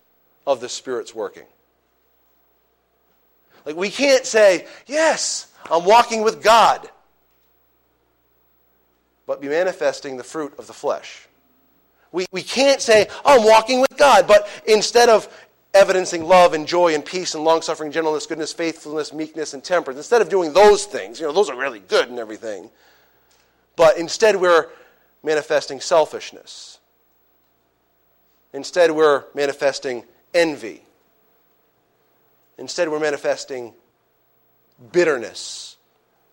[0.48, 1.46] of the Spirit's working.
[3.66, 6.90] Like, we can't say, yes, I'm walking with God,
[9.26, 11.28] but be manifesting the fruit of the flesh.
[12.14, 15.28] We, we can't say, oh, I'm walking with God, but instead of
[15.74, 19.98] evidencing love and joy and peace and long suffering, gentleness, goodness, faithfulness, meekness, and temperance.
[19.98, 22.70] Instead of doing those things, you know, those are really good and everything.
[23.76, 24.68] But instead, we're
[25.24, 26.80] manifesting selfishness.
[28.54, 30.04] Instead, we're manifesting
[30.36, 30.84] envy.
[32.60, 33.74] Instead, we're manifesting
[34.92, 35.78] bitterness.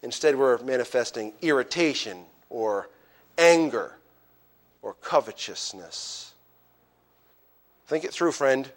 [0.02, 2.90] Instead, we're manifesting irritation or
[3.38, 3.94] anger
[4.82, 6.32] or covetousness.
[7.86, 8.70] Think it through, friend.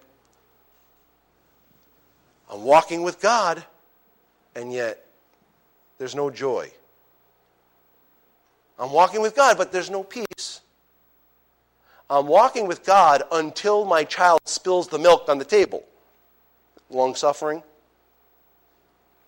[2.51, 3.63] I'm walking with God,
[4.55, 5.05] and yet
[5.97, 6.71] there's no joy.
[8.77, 10.61] I'm walking with God, but there's no peace.
[12.09, 15.83] I'm walking with God until my child spills the milk on the table.
[16.89, 17.63] Long suffering,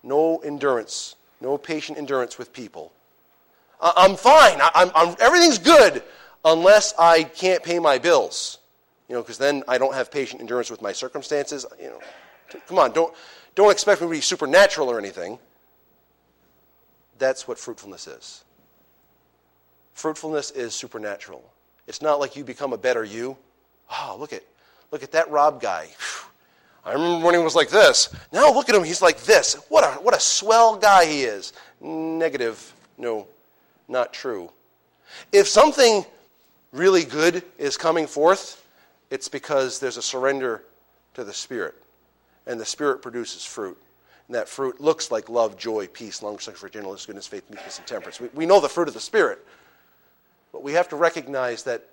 [0.02, 2.92] no endurance, no patient endurance with people.
[3.80, 4.58] I'm fine.
[4.74, 6.02] I'm, I'm, everything's good
[6.46, 8.58] unless I can't pay my bills.
[9.08, 11.66] You know, because then I don't have patient endurance with my circumstances.
[11.78, 12.00] You know,
[12.66, 13.14] Come on, don't,
[13.54, 15.38] don't expect me to be supernatural or anything.
[17.18, 18.44] That's what fruitfulness is.
[19.94, 21.42] Fruitfulness is supernatural.
[21.86, 23.36] It's not like you become a better you.
[23.90, 24.42] Oh, look at,
[24.90, 25.88] look at that Rob guy.
[26.84, 28.14] I remember when he was like this.
[28.32, 29.54] Now look at him, he's like this.
[29.68, 31.52] What a, what a swell guy he is.
[31.80, 32.74] Negative.
[32.96, 33.26] No,
[33.88, 34.52] not true.
[35.32, 36.04] If something
[36.76, 38.66] really good is coming forth,
[39.10, 40.62] it's because there's a surrender
[41.14, 41.74] to the Spirit
[42.46, 43.76] and the Spirit produces fruit.
[44.28, 47.86] And that fruit looks like love, joy, peace, long suffering, gentleness, goodness, faith, meekness, and
[47.86, 48.20] temperance.
[48.20, 49.44] We, we know the fruit of the Spirit,
[50.52, 51.88] but we have to recognize that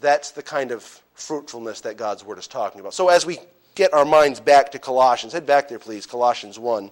[0.00, 0.82] that's the kind of
[1.14, 2.94] fruitfulness that God's Word is talking about.
[2.94, 3.38] So as we
[3.74, 6.90] get our minds back to Colossians, head back there, please, Colossians 1.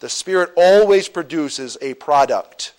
[0.00, 2.74] The Spirit always produces a product.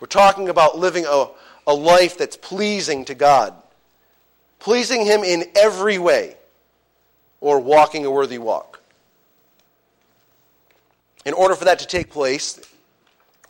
[0.00, 1.26] We're talking about living a,
[1.66, 3.54] a life that's pleasing to God,
[4.58, 6.36] pleasing Him in every way
[7.40, 8.80] or walking a worthy walk.
[11.24, 12.58] In order for that to take place,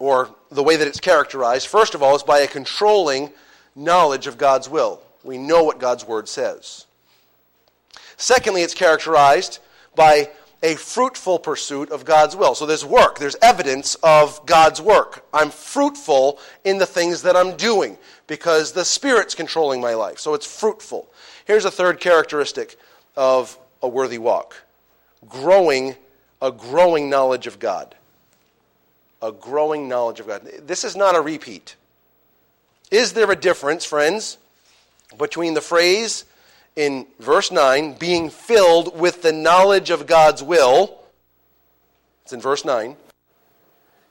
[0.00, 3.30] or the way that it's characterized, first of all, is by a controlling
[3.76, 5.00] knowledge of God's will.
[5.22, 6.86] We know what God's word says.
[8.16, 9.60] Secondly, it's characterized
[9.94, 10.30] by
[10.62, 12.54] a fruitful pursuit of God's will.
[12.54, 15.24] So there's work, there's evidence of God's work.
[15.32, 17.96] I'm fruitful in the things that I'm doing
[18.26, 20.18] because the Spirit's controlling my life.
[20.18, 21.08] So it's fruitful.
[21.46, 22.78] Here's a third characteristic
[23.16, 24.56] of a worthy walk.
[25.28, 25.96] Growing
[26.42, 27.94] a growing knowledge of God.
[29.22, 30.42] A growing knowledge of God.
[30.66, 31.76] This is not a repeat.
[32.90, 34.38] Is there a difference, friends,
[35.18, 36.24] between the phrase
[36.76, 40.98] in verse 9, being filled with the knowledge of God's will?
[42.22, 42.96] It's in verse 9.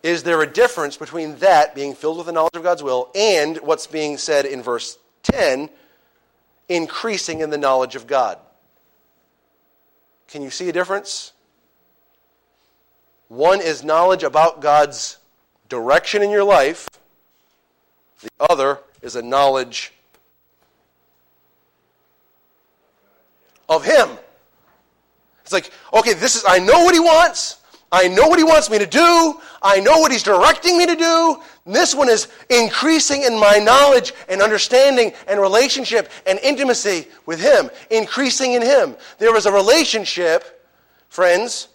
[0.02, 3.58] Is there a difference between that, being filled with the knowledge of God's will, and
[3.58, 5.70] what's being said in verse 10,
[6.70, 8.38] increasing in the knowledge of God?
[10.30, 11.34] Can you see a difference?
[13.28, 15.18] One is knowledge about God's
[15.68, 16.88] direction in your life,
[18.22, 19.94] the other is a knowledge
[23.70, 24.10] of Him.
[25.44, 27.58] It's like, okay, this is, I know what He wants.
[27.92, 29.40] I know what He wants me to do.
[29.62, 31.42] I know what He's directing me to do.
[31.66, 37.70] This one is increasing in my knowledge and understanding and relationship and intimacy with Him,
[37.90, 38.96] increasing in Him.
[39.18, 40.68] There is a relationship,
[41.10, 41.70] friends,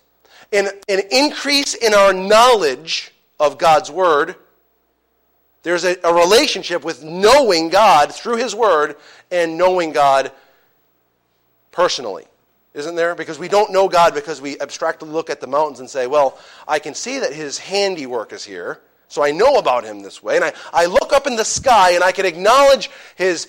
[0.53, 4.37] in an increase in our knowledge of God's Word.
[5.65, 8.97] There's a, a relationship with knowing God through His Word
[9.33, 10.31] and knowing God
[11.75, 12.25] personally
[12.75, 13.15] isn't there?
[13.15, 16.37] Because we don't know God because we abstractly look at the mountains and say, well,
[16.67, 18.81] I can see that His handiwork is here.
[19.09, 20.35] So I know about him this way.
[20.35, 23.47] And I, I look up in the sky and I can acknowledge his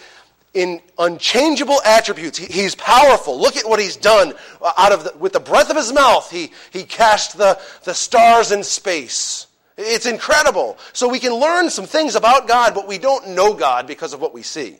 [0.53, 2.37] in unchangeable attributes.
[2.37, 3.39] He, he's powerful.
[3.39, 6.29] Look at what he's done uh, out of the, with the breath of his mouth.
[6.29, 9.47] He, he cast the, the stars in space.
[9.75, 10.77] It's incredible.
[10.93, 14.21] So we can learn some things about God, but we don't know God because of
[14.21, 14.77] what we see.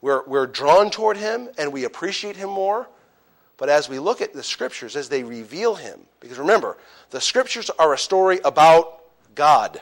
[0.00, 2.88] We're, we're drawn toward Him and we appreciate Him more.
[3.56, 6.78] But as we look at the Scriptures, as they reveal Him, because remember,
[7.10, 9.02] the Scriptures are a story about
[9.34, 9.80] God.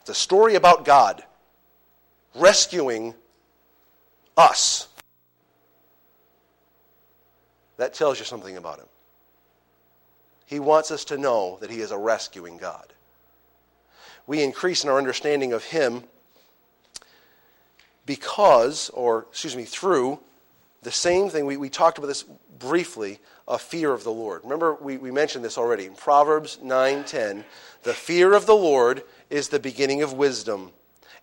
[0.00, 1.22] It's a story about God
[2.34, 3.14] rescuing
[4.36, 4.88] us.
[7.76, 8.86] That tells you something about Him.
[10.46, 12.92] He wants us to know that He is a rescuing God.
[14.26, 16.02] We increase in our understanding of Him
[18.08, 20.18] because, or excuse me, through
[20.82, 21.44] the same thing.
[21.44, 22.24] We, we talked about this
[22.58, 24.40] briefly a fear of the Lord.
[24.44, 25.84] Remember, we, we mentioned this already.
[25.84, 27.44] In Proverbs 9:10,
[27.82, 30.72] the fear of the Lord is the beginning of wisdom,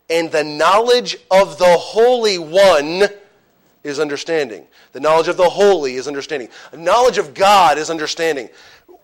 [0.10, 3.10] and the knowledge of the Holy One
[3.84, 4.68] is understanding.
[4.92, 6.50] The knowledge of the holy is understanding.
[6.70, 8.50] The knowledge of God is understanding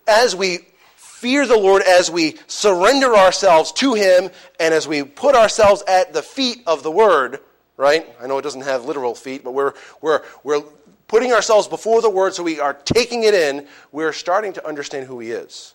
[0.08, 4.30] as we fear the Lord, as we surrender ourselves to Him,
[4.60, 7.40] and as we put ourselves at the feet of the Word,
[7.82, 8.08] right?
[8.22, 10.62] I know it doesn't have literal feet, but we're, we're, we're
[11.08, 13.68] putting ourselves before the Word so we are taking it in.
[13.92, 15.74] We're starting to understand who He is.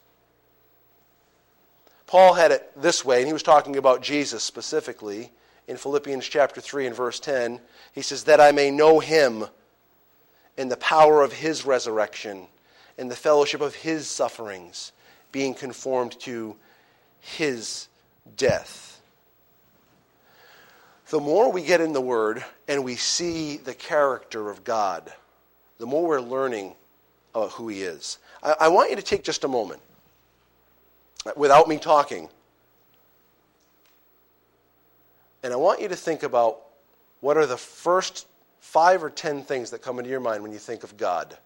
[2.06, 5.30] Paul had it this way, and he was talking about Jesus specifically
[5.66, 7.60] in Philippians chapter 3 and verse 10.
[7.92, 9.44] He says, That I may know Him
[10.56, 12.46] in the power of His resurrection
[12.98, 14.92] in the fellowship of his sufferings,
[15.32, 16.56] being conformed to
[17.20, 17.88] his
[18.36, 18.95] death.
[21.08, 25.12] The more we get in the Word and we see the character of God,
[25.78, 26.74] the more we're learning
[27.32, 28.18] about who He is.
[28.42, 29.80] I, I want you to take just a moment,
[31.24, 32.28] uh, without me talking,
[35.42, 36.60] and I want you to think about
[37.20, 38.26] what are the first
[38.58, 41.36] five or ten things that come into your mind when you think of God.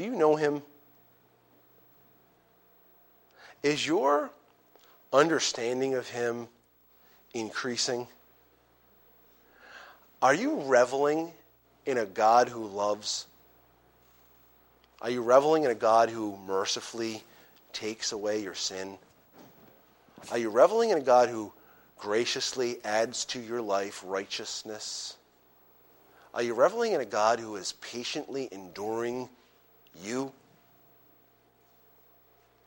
[0.00, 0.62] Do you know him?
[3.62, 4.30] Is your
[5.12, 6.48] understanding of him
[7.34, 8.06] increasing?
[10.22, 11.32] Are you reveling
[11.84, 13.26] in a God who loves?
[15.02, 17.22] Are you reveling in a God who mercifully
[17.74, 18.96] takes away your sin?
[20.30, 21.52] Are you reveling in a God who
[21.98, 25.18] graciously adds to your life righteousness?
[26.32, 29.28] Are you reveling in a God who is patiently enduring
[30.02, 30.32] you?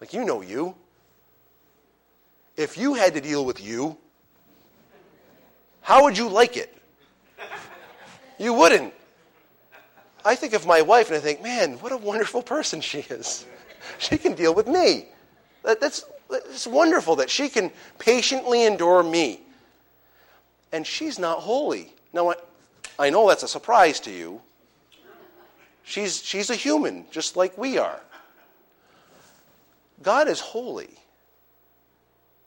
[0.01, 0.75] Like, you know you.
[2.55, 3.97] If you had to deal with you,
[5.81, 6.75] how would you like it?
[8.37, 8.93] You wouldn't.
[10.25, 13.45] I think of my wife and I think, man, what a wonderful person she is.
[13.97, 15.07] She can deal with me.
[15.63, 19.41] That, that's, it's wonderful that she can patiently endure me.
[20.71, 21.93] And she's not holy.
[22.13, 22.35] Now, I,
[22.97, 24.41] I know that's a surprise to you,
[25.83, 27.99] She's, she's a human, just like we are.
[30.01, 30.89] God is holy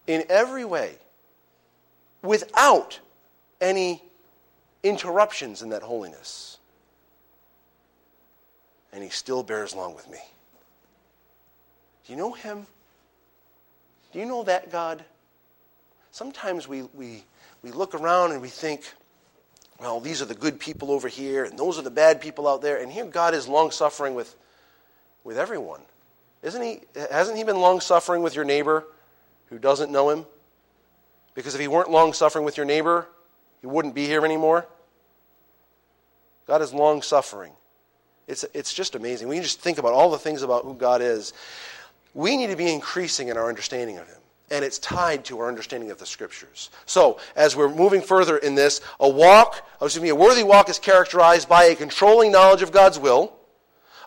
[0.06, 0.96] in every way
[2.22, 2.98] without
[3.60, 4.02] any
[4.82, 6.58] interruptions in that holiness.
[8.92, 10.18] And he still bears along with me.
[12.06, 12.66] Do you know him?
[14.12, 15.04] Do you know that God?
[16.10, 17.24] Sometimes we, we,
[17.62, 18.94] we look around and we think,
[19.78, 22.62] well, these are the good people over here, and those are the bad people out
[22.62, 22.78] there.
[22.78, 24.34] And here God is long suffering with,
[25.22, 25.80] with everyone.
[26.42, 26.80] Isn't he?
[27.10, 28.84] Hasn't he been long suffering with your neighbor
[29.50, 30.24] who doesn't know him?
[31.34, 33.06] Because if he weren't long suffering with your neighbor,
[33.60, 34.66] he wouldn't be here anymore.
[36.46, 37.52] God is long suffering.
[38.26, 39.28] It's, it's just amazing.
[39.28, 41.32] We just think about all the things about who God is.
[42.14, 44.16] We need to be increasing in our understanding of him
[44.50, 46.70] and it's tied to our understanding of the scriptures.
[46.86, 50.78] So, as we're moving further in this, a walk, excuse me, a worthy walk is
[50.78, 53.32] characterized by a controlling knowledge of God's will.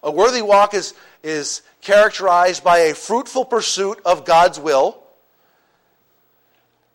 [0.01, 5.03] A worthy walk is, is characterized by a fruitful pursuit of God's will.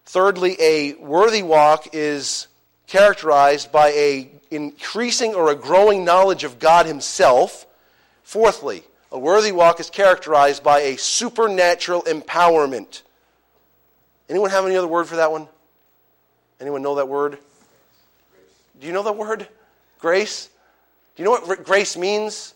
[0.07, 2.47] Thirdly, a worthy walk is
[2.87, 7.67] characterized by a increasing or a growing knowledge of God himself.
[8.23, 13.03] Fourthly, a worthy walk is characterized by a supernatural empowerment.
[14.29, 15.49] Anyone have any other word for that one?
[16.61, 17.39] Anyone know that word?
[18.81, 19.47] Do you know that word?
[19.99, 20.49] Grace?
[21.15, 22.55] Do you know what grace means?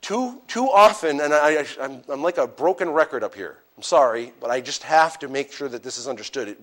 [0.00, 3.58] Too, too often, and I, I'm, I'm like a broken record up here.
[3.76, 6.56] I'm sorry, but I just have to make sure that this is understood.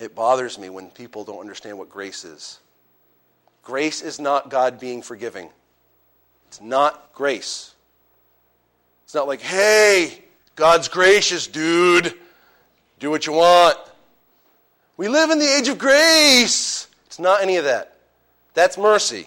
[0.00, 2.60] It bothers me when people don't understand what grace is.
[3.62, 5.50] Grace is not God being forgiving.
[6.48, 7.75] It's not grace.
[9.16, 10.22] Not like, hey,
[10.56, 12.12] God's gracious, dude.
[12.98, 13.78] Do what you want.
[14.98, 16.86] We live in the age of grace.
[17.06, 17.96] It's not any of that.
[18.52, 19.26] That's mercy.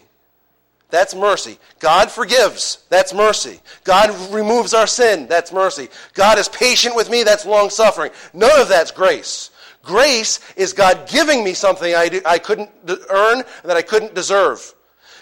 [0.91, 1.57] That's mercy.
[1.79, 2.85] God forgives.
[2.89, 3.61] That's mercy.
[3.83, 5.25] God removes our sin.
[5.25, 5.89] That's mercy.
[6.13, 7.23] God is patient with me.
[7.23, 8.11] That's long suffering.
[8.31, 9.49] None of that's grace.
[9.81, 12.69] Grace is God giving me something I, do, I couldn't
[13.09, 14.71] earn, and that I couldn't deserve.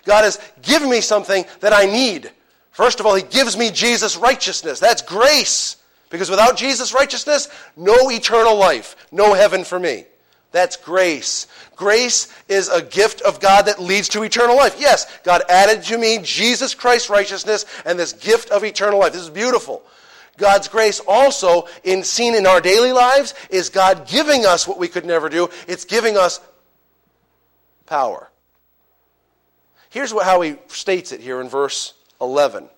[0.04, 2.32] God is giving me something that I need.
[2.78, 4.80] First of all, He gives me Jesus' righteousness.
[4.80, 5.78] That's grace.
[6.12, 10.06] Because without Jesus' righteousness, no eternal life, no heaven for me.
[10.52, 11.48] That's grace.
[11.76, 14.76] Grace is a gift of God that leads to eternal life.
[14.78, 19.14] Yes, God added to me Jesus Christ's righteousness and this gift of eternal life.
[19.14, 19.82] This is beautiful.
[20.38, 24.88] God's grace also, in seen in our daily lives, is God giving us what we
[24.88, 25.50] could never do.
[25.68, 26.40] It's giving us
[27.88, 28.30] power.
[29.90, 32.70] Here's what, how he states it here in verse 11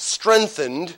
[0.00, 0.96] strengthened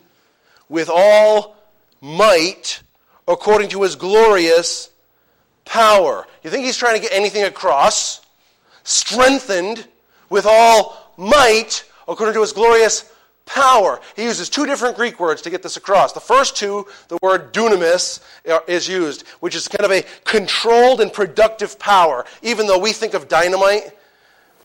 [0.69, 1.57] with all
[2.01, 2.83] might
[3.29, 4.91] according to his glorious
[5.65, 6.27] power.
[6.43, 8.21] You think he's trying to get anything across?
[8.85, 9.87] Strengthened
[10.31, 13.11] with all might according to his glorious
[13.45, 14.01] power.
[14.17, 16.13] He uses two different Greek words to get this across.
[16.13, 18.21] The first two, the word dunamis,
[18.67, 22.25] is used, which is kind of a controlled and productive power.
[22.43, 23.97] Even though we think of dynamite,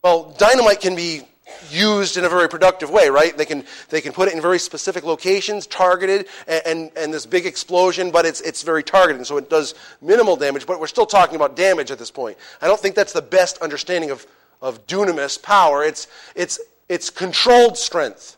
[0.04, 1.28] well, dynamite can be
[1.70, 3.38] used in a very productive way, right?
[3.38, 7.26] They can, they can put it in very specific locations, targeted, and, and, and, this
[7.26, 11.06] big explosion, but it's, it's very targeted, so it does minimal damage, but we're still
[11.06, 12.38] talking about damage at this point.
[12.62, 14.26] I don't think that's the best understanding of,
[14.62, 15.84] of dunamis power.
[15.84, 18.38] It's, it's, it's controlled strength,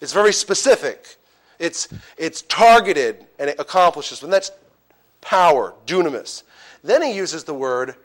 [0.00, 1.16] it's very specific,
[1.58, 4.50] it's, it's targeted, and it accomplishes, and that's
[5.20, 6.42] power, dunamis.
[6.84, 7.96] Then he uses the word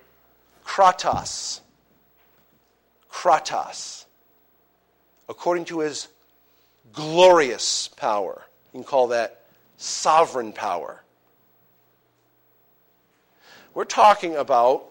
[0.65, 1.59] kratos.
[3.11, 4.00] Kratos
[5.31, 6.09] according to his
[6.91, 8.43] glorious power.
[8.73, 9.43] You can call that
[9.77, 11.01] sovereign power.
[13.73, 14.83] We're talking about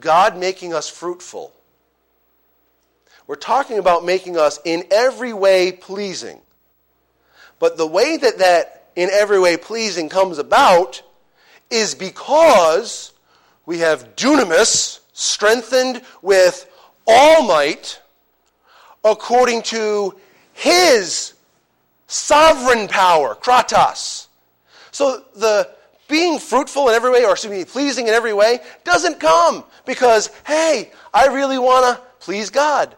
[0.00, 1.52] God making us fruitful.
[3.26, 6.40] We're talking about making us in every way pleasing.
[7.58, 11.02] But the way that that in every way pleasing comes about
[11.68, 13.12] is because
[13.66, 16.66] we have dunamis strengthened with
[17.06, 18.00] all might
[19.04, 20.14] according to
[20.52, 21.34] his
[22.06, 24.26] sovereign power, kratos.
[24.90, 25.70] So the
[26.08, 30.30] being fruitful in every way, or excuse me, pleasing in every way, doesn't come because,
[30.46, 32.96] hey, I really want to please God.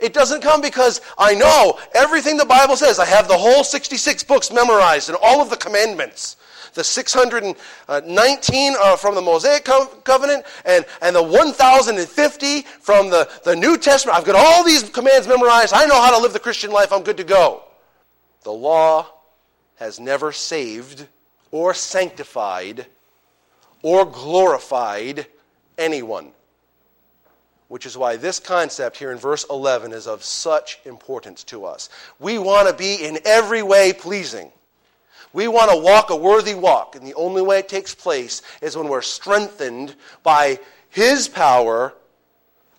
[0.00, 2.98] It doesn't come because I know everything the Bible says.
[2.98, 6.36] I have the whole 66 books memorized and all of the commandments
[6.74, 13.56] the 619 uh, from the Mosaic co- covenant, and, and the 1,050 from the, the
[13.56, 14.18] New Testament.
[14.18, 15.72] I've got all these commands memorized.
[15.72, 16.92] I know how to live the Christian life.
[16.92, 17.62] I'm good to go.
[18.42, 19.06] The law
[19.76, 21.06] has never saved
[21.50, 22.86] or sanctified
[23.82, 25.26] or glorified
[25.78, 26.32] anyone.
[27.68, 31.88] Which is why this concept here in verse 11 is of such importance to us.
[32.18, 34.52] We want to be in every way pleasing.
[35.34, 38.76] We want to walk a worthy walk, and the only way it takes place is
[38.76, 40.60] when we're strengthened by
[40.90, 41.92] His power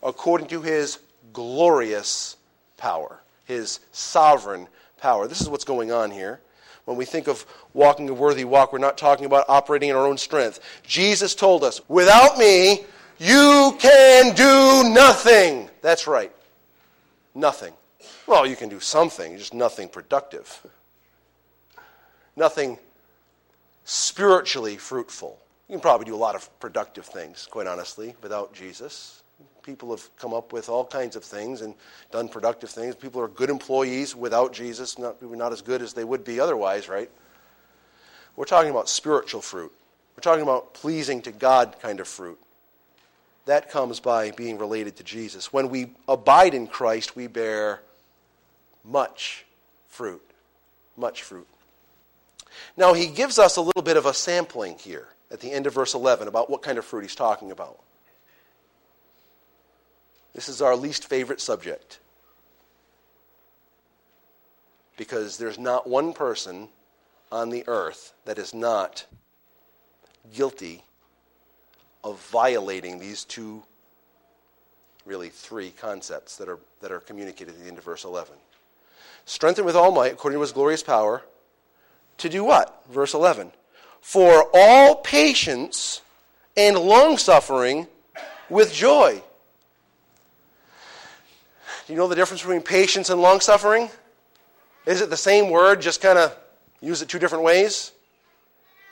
[0.01, 0.99] according to His
[1.33, 2.37] glorious
[2.77, 4.69] power, His sovereign
[5.01, 5.27] power.
[5.27, 6.39] This is what's going on here.
[6.85, 10.07] When we think of walking a worthy walk, we're not talking about operating in our
[10.07, 10.61] own strength.
[10.87, 12.85] Jesus told us, without me,
[13.17, 15.69] you can do nothing.
[15.81, 16.31] That's right.
[17.33, 17.73] Nothing.
[18.27, 20.65] Well, you can do something, just nothing productive
[22.35, 22.77] nothing
[23.83, 25.37] spiritually fruitful.
[25.69, 29.23] You can probably do a lot of productive things, quite honestly, without Jesus.
[29.63, 31.73] People have come up with all kinds of things and
[32.11, 32.95] done productive things.
[32.95, 36.87] People are good employees without Jesus, not, not as good as they would be otherwise,
[36.87, 37.09] right?
[38.35, 39.71] We're talking about spiritual fruit.
[40.15, 42.39] We're talking about pleasing to God kind of fruit.
[43.45, 45.51] That comes by being related to Jesus.
[45.51, 47.81] When we abide in Christ, we bear
[48.83, 49.45] much
[49.87, 50.21] fruit.
[50.97, 51.47] Much fruit.
[52.77, 55.73] Now, he gives us a little bit of a sampling here at the end of
[55.73, 57.79] verse 11 about what kind of fruit he's talking about.
[60.33, 61.99] This is our least favorite subject.
[64.97, 66.69] Because there's not one person
[67.31, 69.05] on the earth that is not
[70.33, 70.83] guilty
[72.03, 73.63] of violating these two,
[75.05, 78.33] really three concepts that are, that are communicated at the end of verse 11.
[79.25, 81.23] Strengthened with all might according to his glorious power
[82.17, 82.83] to do what?
[82.89, 83.51] Verse 11.
[84.05, 86.01] for all patience
[86.55, 87.87] and long suffering
[88.51, 89.19] with joy.
[91.87, 93.89] Do you know the difference between patience and long suffering?
[94.85, 96.37] Is it the same word, just kind of
[96.81, 97.93] use it two different ways?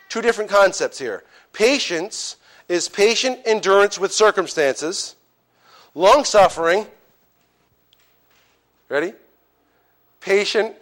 [0.10, 1.24] Two different concepts here.
[1.54, 5.16] Patience is patient endurance with circumstances.
[5.94, 6.88] Long suffering,
[8.90, 9.14] ready?
[10.22, 10.76] Patient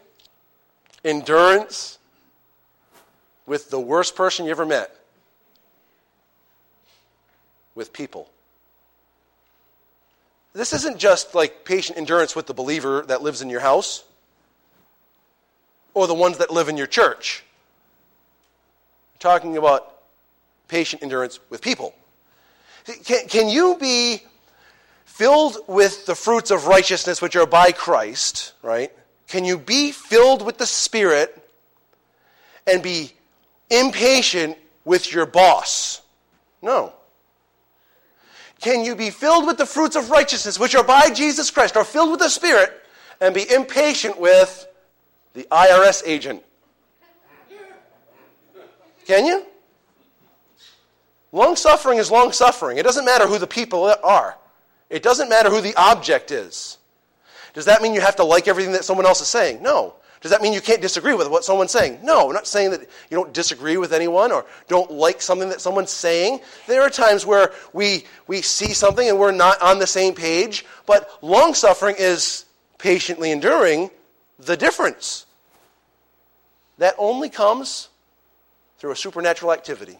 [1.04, 1.98] endurance
[3.52, 4.96] with the worst person you ever met,
[7.76, 8.30] with people.
[10.54, 14.06] This isn't just like patient endurance with the believer that lives in your house
[15.94, 17.44] or the ones that live in your church.
[19.16, 19.98] We're talking about
[20.70, 21.94] patient endurance with people.
[23.04, 24.24] Can, can you be
[25.04, 28.94] filled with the fruits of righteousness which are by Christ, right?
[29.28, 31.38] Can you be filled with the Spirit
[32.66, 33.12] and be
[33.72, 36.02] impatient with your boss?
[36.62, 36.94] No.
[38.62, 41.84] Can you be filled with the fruits of righteousness, which are by Jesus Christ, or
[41.84, 42.72] filled with the Spirit,
[43.20, 44.68] and be impatient with
[45.34, 46.44] the IRS agent?
[49.06, 49.46] Can you?
[51.32, 52.78] Long suffering is long suffering.
[52.78, 54.38] It doesn't matter who the people are,
[54.90, 56.78] it doesn't matter who the object is.
[57.54, 59.62] Does that mean you have to like everything that someone else is saying?
[59.62, 59.96] No.
[60.22, 62.00] Does that mean you can't disagree with what someone's saying?
[62.04, 65.62] No, I'm not saying that you don't disagree with anyone or don't like something that
[65.62, 66.42] someone's saying.
[66.68, 70.64] There are times where we, we see something and we're not on the same page,
[70.86, 72.46] but long suffering is
[72.78, 73.90] patiently enduring
[74.38, 75.26] the difference.
[76.78, 77.90] That only comes
[78.78, 79.98] through a supernatural activity.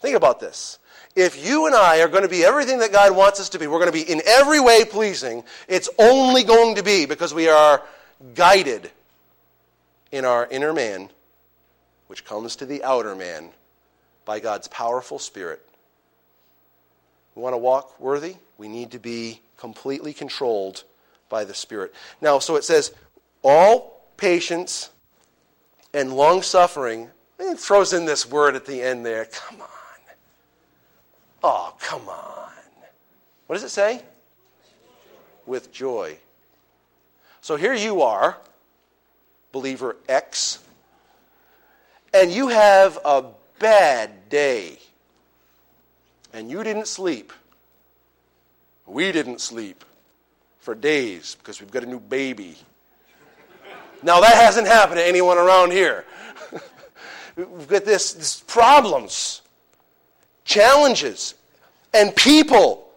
[0.00, 0.80] Think about this.
[1.14, 3.68] If you and I are going to be everything that God wants us to be,
[3.68, 7.48] we're going to be in every way pleasing, it's only going to be because we
[7.48, 7.80] are
[8.34, 8.90] guided
[10.12, 11.08] in our inner man,
[12.06, 13.50] which comes to the outer man
[14.24, 15.66] by God's powerful Spirit.
[17.34, 18.36] We want to walk worthy?
[18.58, 20.84] We need to be completely controlled
[21.30, 21.94] by the Spirit.
[22.20, 22.92] Now, so it says,
[23.42, 24.90] all patience
[25.94, 27.08] and long suffering.
[27.38, 29.24] It throws in this word at the end there.
[29.24, 29.68] Come on.
[31.42, 32.50] Oh, come on.
[33.46, 34.02] What does it say?
[35.44, 36.18] With joy.
[37.40, 38.36] So here you are
[39.52, 40.58] believer X,
[42.12, 43.24] and you have a
[43.58, 44.78] bad day,
[46.32, 47.32] and you didn't sleep.
[48.86, 49.84] We didn't sleep
[50.58, 52.56] for days because we've got a new baby.
[54.02, 56.04] Now, that hasn't happened to anyone around here.
[57.36, 59.42] we've got this, this problems,
[60.44, 61.34] challenges,
[61.94, 62.88] and people.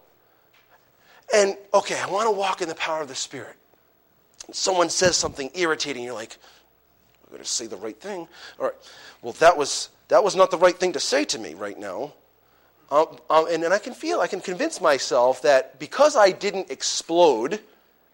[1.32, 3.56] And, okay, I want to walk in the power of the Spirit
[4.52, 6.36] someone says something irritating, you're like,
[7.24, 8.28] I'm going to say the right thing.
[8.58, 8.74] All right,
[9.22, 12.12] well, that was, that was not the right thing to say to me right now.
[12.90, 16.70] Um, um, and, and I can feel, I can convince myself that because I didn't
[16.70, 17.60] explode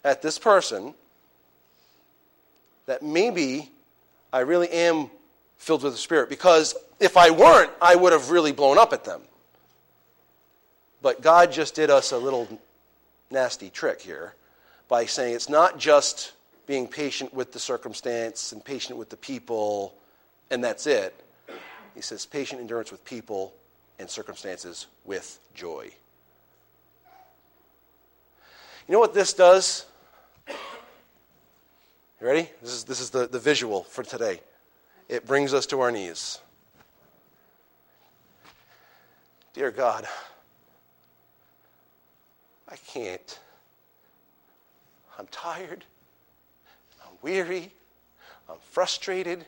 [0.02, 0.94] at this person,
[2.86, 3.70] that maybe
[4.32, 5.10] I really am
[5.58, 6.28] filled with the Spirit.
[6.28, 9.20] Because if I weren't, I would have really blown up at them.
[11.02, 12.48] But God just did us a little
[13.30, 14.34] nasty trick here
[14.92, 16.32] by saying it's not just
[16.66, 19.94] being patient with the circumstance and patient with the people,
[20.50, 21.14] and that's it.
[21.94, 23.54] He says patient endurance with people
[23.98, 25.88] and circumstances with joy.
[28.86, 29.86] You know what this does?
[30.46, 30.54] You
[32.20, 32.50] ready?
[32.60, 34.40] This is, this is the, the visual for today.
[35.08, 36.38] It brings us to our knees.
[39.54, 40.06] Dear God,
[42.68, 43.38] I can't.
[45.18, 45.84] I'm tired.
[47.04, 47.70] I'm weary.
[48.48, 49.44] I'm frustrated.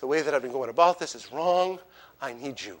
[0.00, 1.78] The way that I've been going about this is wrong.
[2.20, 2.78] I need you.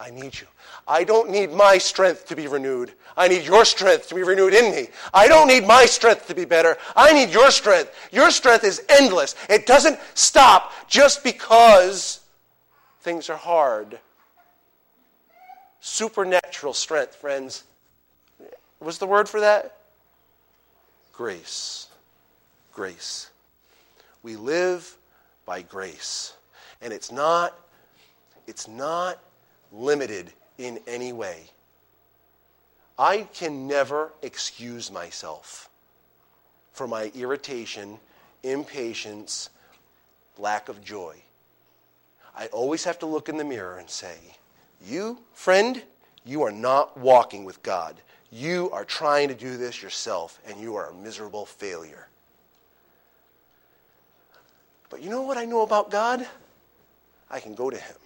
[0.00, 0.46] I need you.
[0.86, 2.92] I don't need my strength to be renewed.
[3.16, 4.88] I need your strength to be renewed in me.
[5.12, 6.76] I don't need my strength to be better.
[6.94, 7.92] I need your strength.
[8.12, 9.34] Your strength is endless.
[9.50, 12.20] It doesn't stop just because
[13.00, 13.98] things are hard.
[15.80, 17.64] Supernatural strength, friends.
[18.78, 19.77] What's the word for that?
[21.18, 21.88] Grace.
[22.72, 23.28] Grace.
[24.22, 24.96] We live
[25.44, 26.34] by grace.
[26.80, 27.58] And it's not,
[28.46, 29.18] it's not
[29.72, 31.50] limited in any way.
[32.96, 35.68] I can never excuse myself
[36.72, 37.98] for my irritation,
[38.44, 39.50] impatience,
[40.38, 41.16] lack of joy.
[42.36, 44.16] I always have to look in the mirror and say,
[44.86, 45.82] You, friend,
[46.24, 47.96] you are not walking with God.
[48.30, 52.08] You are trying to do this yourself, and you are a miserable failure.
[54.90, 56.26] But you know what I know about God?
[57.30, 57.96] I can go to Him.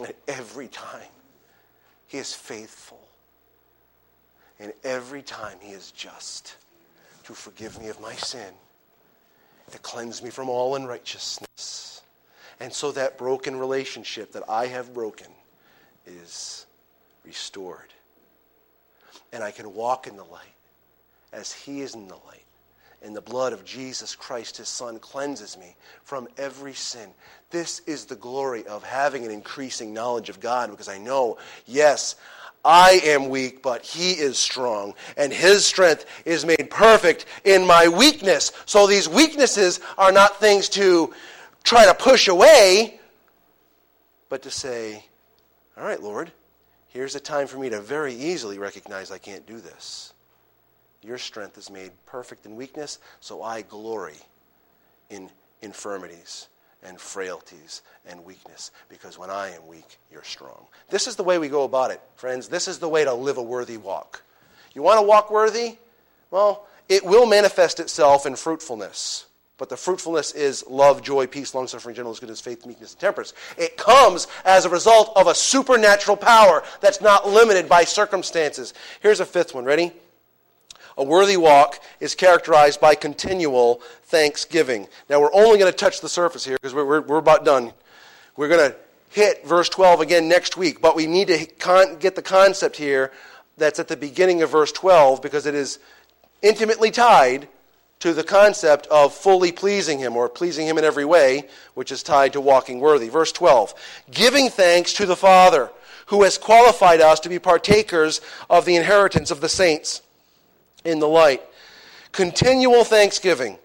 [0.00, 1.08] And every time,
[2.06, 3.00] He is faithful.
[4.60, 6.56] And every time, He is just
[7.24, 8.52] to forgive me of my sin,
[9.70, 12.02] to cleanse me from all unrighteousness.
[12.60, 15.28] And so that broken relationship that I have broken
[16.06, 16.66] is
[17.24, 17.93] restored.
[19.34, 20.54] And I can walk in the light
[21.32, 22.44] as He is in the light.
[23.02, 27.10] And the blood of Jesus Christ, His Son, cleanses me from every sin.
[27.50, 32.16] This is the glory of having an increasing knowledge of God because I know, yes,
[32.64, 37.88] I am weak, but He is strong, and His strength is made perfect in my
[37.88, 38.52] weakness.
[38.64, 41.12] So these weaknesses are not things to
[41.62, 43.00] try to push away,
[44.30, 45.04] but to say,
[45.76, 46.32] All right, Lord,
[46.94, 50.14] here's a time for me to very easily recognize I can't do this.
[51.02, 54.16] Your strength is made perfect in weakness, so I glory
[55.10, 55.28] in
[55.60, 56.48] infirmities
[56.82, 60.66] and frailties and weakness, because when I am weak, you're strong.
[60.88, 62.48] This is the way we go about it, friends.
[62.48, 64.22] This is the way to live a worthy walk.
[64.74, 65.76] You want to walk worthy?
[66.30, 69.26] Well, it will manifest itself in fruitfulness.
[69.56, 73.34] But the fruitfulness is love, joy, peace, long suffering, gentleness, goodness, faith, meekness, and temperance.
[73.56, 78.74] It comes as a result of a supernatural power that's not limited by circumstances.
[79.00, 79.64] Here's a fifth one.
[79.64, 79.92] Ready?
[80.96, 84.88] A worthy walk is characterized by continual thanksgiving.
[85.08, 87.72] Now, we're only going to touch the surface here because we're, we're, we're, about done.
[88.36, 88.76] We're going to
[89.10, 93.12] hit verse 12 again next week, but we need to con- get the concept here
[93.56, 95.78] that's at the beginning of verse 12 because it is
[96.42, 97.48] intimately tied
[98.04, 102.02] to the concept of fully pleasing Him or pleasing Him in every way, which is
[102.02, 103.08] tied to walking worthy.
[103.08, 103.72] Verse 12
[104.10, 105.70] giving thanks to the Father
[106.08, 110.02] who has qualified us to be partakers of the inheritance of the saints
[110.84, 111.40] in the light.
[112.12, 113.56] Continual thanksgiving.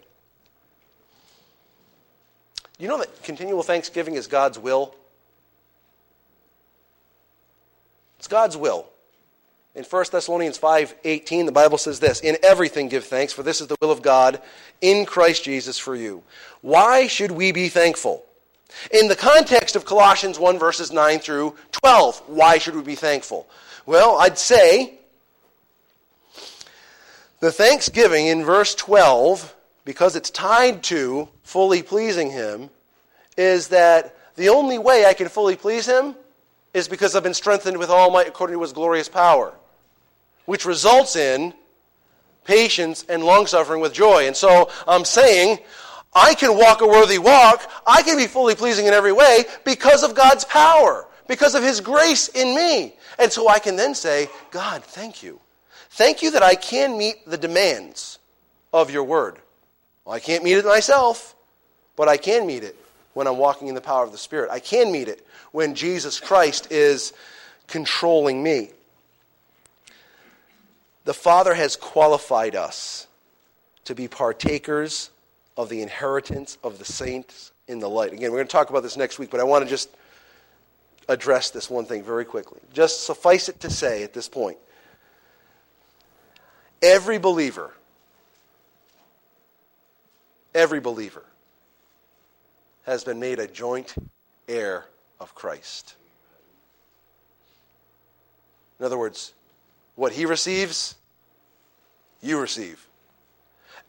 [2.77, 4.95] You know that continual thanksgiving is God's will?
[8.19, 8.87] It's God's will.
[9.75, 13.67] In 1 Thessalonians 5:18 the Bible says this, "In everything give thanks, for this is
[13.67, 14.41] the will of God
[14.81, 16.23] in Christ Jesus for you."
[16.61, 18.25] Why should we be thankful?
[18.91, 23.47] In the context of Colossians 1 verses 9 through 12, why should we be thankful?
[23.85, 24.99] Well, I'd say
[27.39, 29.55] the thanksgiving in verse 12,
[29.85, 32.69] because it's tied to fully pleasing Him,
[33.37, 36.15] is that the only way I can fully please Him
[36.73, 39.53] is because I've been strengthened with all might according to His glorious power,
[40.45, 41.53] which results in
[42.45, 44.27] patience and long suffering with joy.
[44.27, 45.59] And so I'm saying,
[46.13, 47.69] I can walk a worthy walk.
[47.85, 51.81] I can be fully pleasing in every way because of God's power, because of His
[51.81, 52.95] grace in me.
[53.17, 55.39] And so I can then say, God, thank you.
[55.91, 58.19] Thank you that I can meet the demands
[58.71, 59.37] of your word.
[60.05, 61.35] Well, I can't meet it myself,
[61.95, 62.78] but I can meet it
[63.13, 64.49] when I'm walking in the power of the Spirit.
[64.51, 67.13] I can meet it when Jesus Christ is
[67.67, 68.69] controlling me.
[71.05, 73.07] The Father has qualified us
[73.85, 75.09] to be partakers
[75.57, 78.13] of the inheritance of the saints in the light.
[78.13, 79.89] Again, we're going to talk about this next week, but I want to just
[81.07, 82.59] address this one thing very quickly.
[82.73, 84.57] Just suffice it to say at this point
[86.81, 87.73] Every believer,
[90.53, 91.23] every believer
[92.89, 93.93] has been made a joint
[94.47, 94.85] heir
[95.19, 95.95] of Christ.
[98.79, 99.33] In other words,
[99.95, 100.95] what he receives,
[102.21, 102.87] you receive.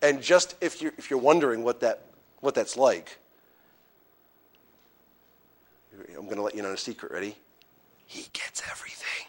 [0.03, 2.03] And just if you're, if you're wondering what, that,
[2.41, 3.17] what that's like,
[6.17, 7.11] I'm going to let you know a secret.
[7.11, 7.37] Ready?
[8.07, 9.27] He gets everything.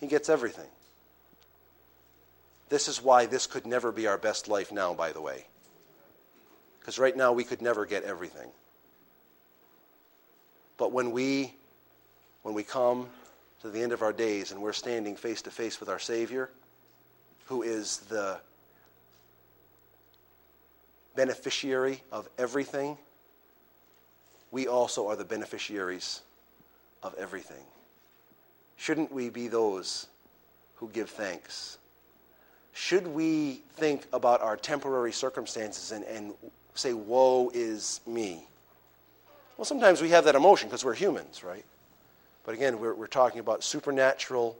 [0.00, 0.68] He gets everything.
[2.68, 5.46] This is why this could never be our best life now, by the way.
[6.80, 8.50] Because right now we could never get everything.
[10.76, 11.54] But when we
[12.42, 13.08] when we come
[13.62, 16.48] to the end of our days and we're standing face to face with our Savior,
[17.46, 18.38] who is the
[21.16, 22.96] beneficiary of everything,
[24.52, 26.22] we also are the beneficiaries
[27.02, 27.64] of everything.
[28.76, 30.06] Shouldn't we be those
[30.76, 31.78] who give thanks?
[32.76, 36.34] Should we think about our temporary circumstances and, and
[36.74, 38.46] say, Woe is me?
[39.56, 41.64] Well, sometimes we have that emotion because we're humans, right?
[42.44, 44.58] But again, we're, we're talking about supernatural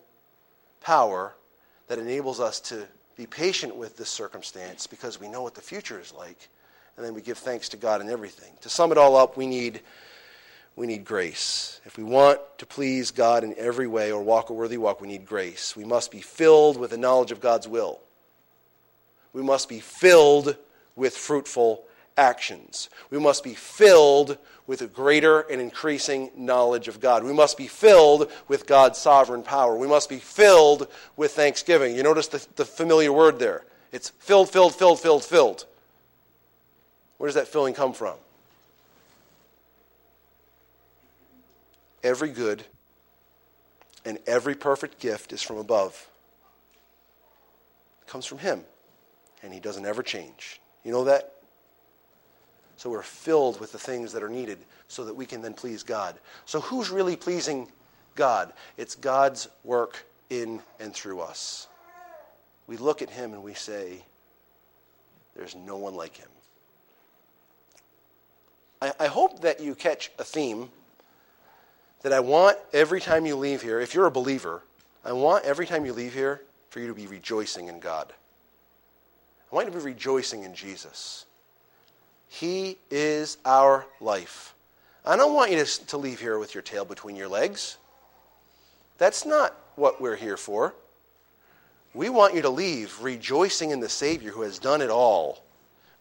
[0.80, 1.34] power
[1.88, 2.86] that enables us to
[3.18, 6.48] be patient with this circumstance because we know what the future is like.
[6.96, 8.54] And then we give thanks to God in everything.
[8.62, 9.82] To sum it all up, we need
[10.74, 11.82] we need grace.
[11.84, 15.08] If we want to please God in every way or walk a worthy walk, we
[15.08, 15.76] need grace.
[15.76, 18.00] We must be filled with the knowledge of God's will.
[19.36, 20.56] We must be filled
[20.96, 21.84] with fruitful
[22.16, 22.88] actions.
[23.10, 27.22] We must be filled with a greater and increasing knowledge of God.
[27.22, 29.76] We must be filled with God's sovereign power.
[29.76, 31.94] We must be filled with thanksgiving.
[31.94, 33.62] You notice the, the familiar word there.
[33.92, 35.66] It's filled, filled, filled, filled, filled.
[37.18, 38.16] Where does that filling come from?
[42.02, 42.64] Every good
[44.06, 46.08] and every perfect gift is from above.
[48.00, 48.64] It comes from Him,
[49.42, 50.60] and He doesn't ever change.
[50.84, 51.32] You know that?
[52.76, 54.58] So we're filled with the things that are needed
[54.88, 56.16] so that we can then please God.
[56.44, 57.68] So who's really pleasing
[58.14, 58.52] God?
[58.76, 61.68] It's God's work in and through us.
[62.66, 64.04] We look at Him and we say,
[65.34, 66.28] There's no one like Him.
[68.82, 70.68] I, I hope that you catch a theme
[72.02, 74.62] that I want every time you leave here, if you're a believer,
[75.04, 78.12] I want every time you leave here for you to be rejoicing in God.
[79.56, 81.24] Want you to be rejoicing in Jesus.
[82.28, 84.54] He is our life.
[85.02, 87.78] I don't want you to, to leave here with your tail between your legs.
[88.98, 90.74] That's not what we're here for.
[91.94, 95.42] We want you to leave rejoicing in the Savior who has done it all.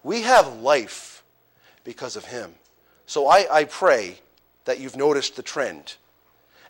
[0.04, 1.24] We have life
[1.86, 2.56] because of Him.
[3.06, 4.20] So I, I pray
[4.66, 5.96] that you've noticed the trend.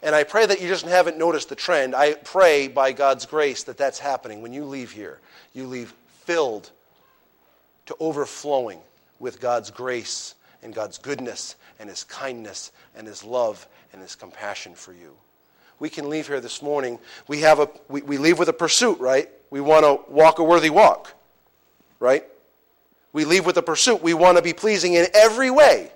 [0.03, 1.95] And I pray that you just haven't noticed the trend.
[1.95, 4.43] I pray by God's grace that that's happening.
[4.43, 5.19] When you leave here,
[5.51, 5.91] you leave
[6.25, 6.69] filled
[7.85, 8.79] to overflowing
[9.19, 14.75] with God's grace and God's goodness and His kindness and His love and His compassion
[14.75, 15.15] for you.
[15.79, 16.99] We can leave here this morning.
[17.27, 19.29] We, have a, we, we leave with a pursuit, right?
[19.49, 21.13] We want to walk a worthy walk,
[21.99, 22.25] right?
[23.13, 24.01] We leave with a pursuit.
[24.01, 25.91] We want to be pleasing in every way.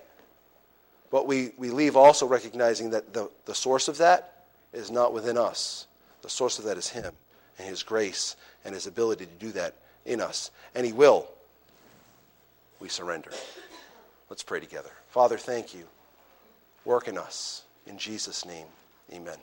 [1.11, 5.37] But we, we leave also recognizing that the, the source of that is not within
[5.37, 5.87] us.
[6.21, 7.11] The source of that is Him
[7.57, 9.75] and His grace and His ability to do that
[10.05, 10.51] in us.
[10.75, 11.29] And He will.
[12.79, 13.31] We surrender.
[14.29, 14.91] Let's pray together.
[15.09, 15.85] Father, thank you.
[16.85, 17.63] Work in us.
[17.85, 18.67] In Jesus' name,
[19.11, 19.37] amen.